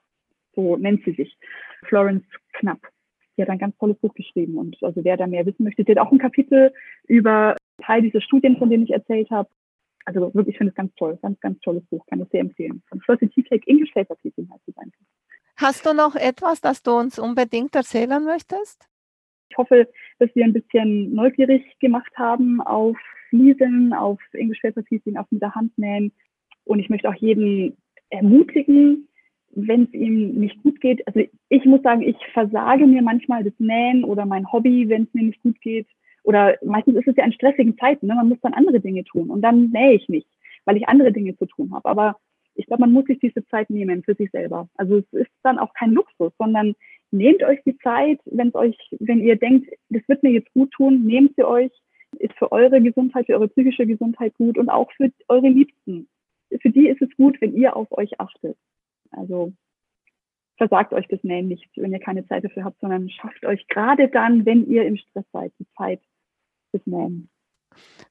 [0.56, 1.38] so nennt sie sich,
[1.88, 2.80] Florence Knapp
[3.40, 4.58] die hat ein ganz tolles Buch geschrieben.
[4.58, 6.74] Und also wer da mehr wissen möchte, die hat auch ein Kapitel
[7.08, 9.50] über Teil dieser Studien, von denen ich erzählt habe.
[10.04, 11.18] Also wirklich, ich finde es ganz toll.
[11.22, 12.06] Ganz, ganz tolles Buch.
[12.08, 12.84] Kann ich sehr empfehlen.
[12.90, 15.00] Von Flossie Teacake English Paper Teaching heißt es einfach.
[15.62, 18.88] Hast du noch etwas, das du uns unbedingt erzählen möchtest?
[19.50, 22.96] Ich hoffe, dass wir ein bisschen neugierig gemacht haben auf
[23.30, 26.14] Fließen, auf English Paper Teaching, auf mit der Hand nähen.
[26.64, 27.76] Und ich möchte auch jeden
[28.10, 29.10] ermutigen,
[29.52, 31.06] wenn es ihm nicht gut geht.
[31.06, 35.14] Also ich muss sagen, ich versage mir manchmal das Nähen oder mein Hobby, wenn es
[35.14, 35.88] mir nicht gut geht.
[36.24, 38.16] Oder meistens ist es ja in stressigen Zeiten, ne?
[38.16, 40.30] man muss dann andere Dinge tun und dann nähe ich nicht,
[40.64, 41.90] weil ich andere Dinge zu tun habe.
[41.90, 42.16] Aber
[42.60, 44.68] ich glaube, man muss sich diese Zeit nehmen für sich selber.
[44.76, 46.76] Also es ist dann auch kein Luxus, sondern
[47.10, 50.70] nehmt euch die Zeit, wenn es euch, wenn ihr denkt, das wird mir jetzt gut
[50.72, 51.72] tun, nehmt sie euch,
[52.18, 56.10] ist für eure Gesundheit, für eure psychische Gesundheit gut und auch für eure Liebsten.
[56.62, 58.58] Für die ist es gut, wenn ihr auf euch achtet.
[59.12, 59.54] Also
[60.58, 64.10] versagt euch das Nähen nicht, wenn ihr keine Zeit dafür habt, sondern schafft euch gerade
[64.10, 66.02] dann, wenn ihr im Stress seid, die Zeit
[66.74, 67.30] des Nähen.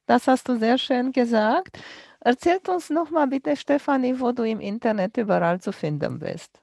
[0.07, 1.77] Das hast du sehr schön gesagt.
[2.21, 6.61] Erzähl uns nochmal bitte, Stefanie, wo du im Internet überall zu finden bist.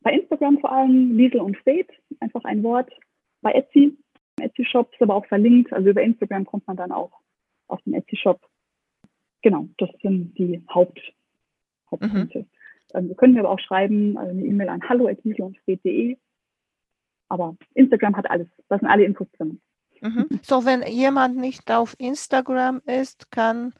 [0.00, 1.88] Bei Instagram vor allem Liesel und Fred,
[2.20, 2.92] einfach ein Wort.
[3.40, 3.96] Bei Etsy,
[4.40, 5.72] Etsy-Shop ist aber auch verlinkt.
[5.72, 7.12] Also über Instagram kommt man dann auch
[7.68, 8.40] auf den Etsy-Shop.
[9.42, 11.00] Genau, das sind die Haupt,
[11.90, 12.40] Hauptpunkte.
[12.40, 12.46] Mhm.
[12.94, 16.16] Ähm, wir können mir aber auch schreiben, also eine E-Mail an hallo.lieselundfred.de.
[17.28, 19.60] Aber Instagram hat alles, da sind alle Infos drin.
[20.00, 20.28] Mhm.
[20.42, 23.72] So, wenn jemand nicht auf Instagram ist, kann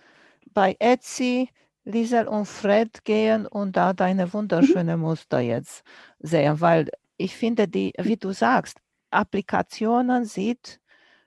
[0.55, 1.49] bei Etsy
[1.85, 5.85] Liesel und Fred gehen und da deine wunderschöne Muster jetzt
[6.19, 6.89] sehen, weil
[7.19, 8.81] ich finde die, wie du sagst,
[9.11, 10.81] Applikationen sieht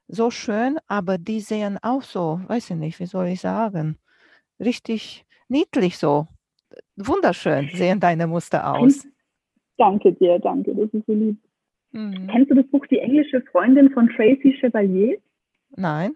[0.08, 3.98] so schön, aber die sehen auch so, weiß ich nicht, wie soll ich sagen,
[4.60, 6.28] richtig niedlich so.
[6.96, 9.08] Wunderschön sehen deine Muster aus.
[9.78, 11.38] Danke dir, danke, das ist so lieb.
[11.92, 12.28] Mhm.
[12.28, 15.18] Kennst du das Buch Die englische Freundin von Tracy Chevalier?
[15.70, 16.14] Nein.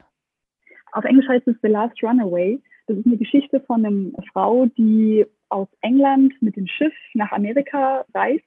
[0.94, 2.60] Auf Englisch heißt es The Last Runaway.
[2.92, 8.04] Das ist eine Geschichte von einer Frau, die aus England mit dem Schiff nach Amerika
[8.14, 8.44] reist.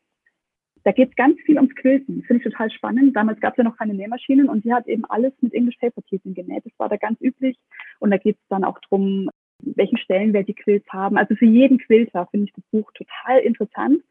[0.83, 2.23] Da geht es ganz viel ums Quilten.
[2.25, 3.17] Finde ich total spannend.
[3.17, 6.03] Damals gab es ja noch keine Nähmaschinen und sie hat eben alles mit English Paper
[6.03, 6.67] Piecing genäht.
[6.67, 7.57] Das war da ganz üblich.
[8.01, 9.31] Und da geht es dann auch darum,
[9.63, 11.17] welchen Stellenwert die Quilts haben.
[11.17, 14.03] Also für jeden Quilter finde ich das Buch total interessant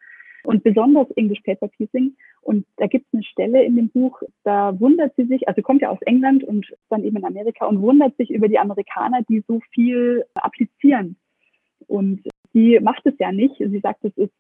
[0.45, 2.15] und besonders English Paper Piecing.
[2.41, 5.81] Und da gibt es eine Stelle in dem Buch, da wundert sie sich, also kommt
[5.81, 9.43] ja aus England und dann eben in Amerika und wundert sich über die Amerikaner, die
[9.47, 11.15] so viel applizieren.
[11.87, 12.21] Und
[12.53, 13.55] sie macht es ja nicht.
[13.57, 14.33] Sie sagt, es ist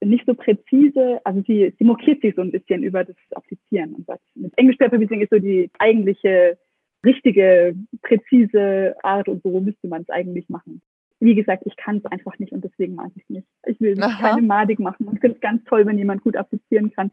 [0.00, 4.06] nicht so präzise, also sie, sie mokiert sich so ein bisschen über das Applizieren und
[4.06, 6.58] sagt, mit English Paper Piecing ist so die eigentliche,
[7.04, 10.82] richtige, präzise Art und so müsste man es eigentlich machen
[11.22, 13.46] wie gesagt, ich kann es einfach nicht und deswegen mag ich es nicht.
[13.66, 17.12] Ich will keine Madig machen und finde es ganz toll, wenn jemand gut applizieren kann.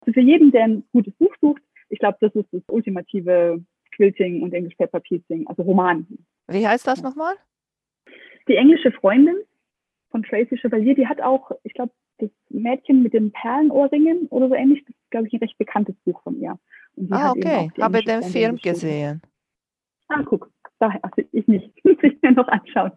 [0.00, 3.62] Also für jeden, der ein gutes Buch sucht, ich glaube, das ist das ultimative
[3.94, 6.06] Quilting und English Paper Piecing, also Roman.
[6.48, 7.34] Wie heißt das nochmal?
[8.48, 9.36] Die englische Freundin
[10.10, 14.54] von Tracy Chevalier, die hat auch, ich glaube, das Mädchen mit den Perlenohrringen oder so
[14.54, 16.58] ähnlich, das ist, glaube ich, ein recht bekanntes Buch von ihr.
[17.10, 17.70] ah, okay.
[17.78, 19.20] Habe den Film gesehen.
[20.08, 20.50] Ah, guck
[20.82, 22.92] daher, also ich nicht, muss ich mir noch anschauen.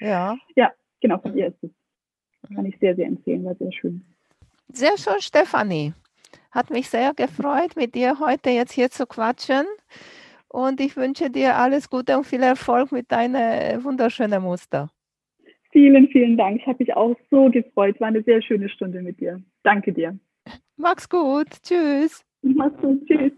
[0.00, 0.36] Ja.
[0.56, 0.70] Ja,
[1.00, 1.70] genau, von ihr ist es.
[2.54, 4.04] Kann ich sehr, sehr empfehlen, war sehr schön.
[4.68, 5.94] Sehr schön, Stefanie.
[6.50, 9.66] Hat mich sehr gefreut, mit dir heute jetzt hier zu quatschen.
[10.48, 14.90] Und ich wünsche dir alles Gute und viel Erfolg mit deinen wunderschönen Muster.
[15.72, 16.60] Vielen, vielen Dank.
[16.60, 17.98] Ich habe mich auch so gefreut.
[18.00, 19.42] War eine sehr schöne Stunde mit dir.
[19.64, 20.16] Danke dir.
[20.76, 21.48] Mach's gut.
[21.62, 22.24] Tschüss.
[22.42, 23.04] Mach's gut.
[23.06, 23.32] Tschüss.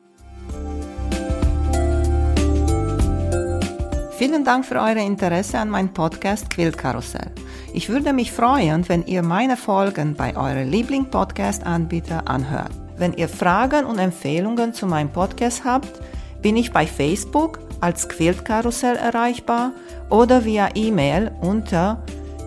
[4.18, 7.30] Vielen Dank für euer Interesse an meinem Podcast Quiltkarussell.
[7.74, 12.70] Ich würde mich freuen, wenn ihr meine Folgen bei eurem Liebling-Podcast-Anbieter anhört.
[12.96, 16.00] Wenn ihr Fragen und Empfehlungen zu meinem Podcast habt,
[16.40, 19.72] bin ich bei Facebook als Quiltkarussell erreichbar
[20.08, 22.02] oder via E-Mail unter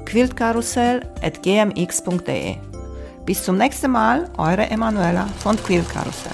[0.06, 2.56] quiltkarussell.gmx.de.
[3.28, 6.34] Bis zum nächsten Mal, eure Emanuela von Quiltkarussell.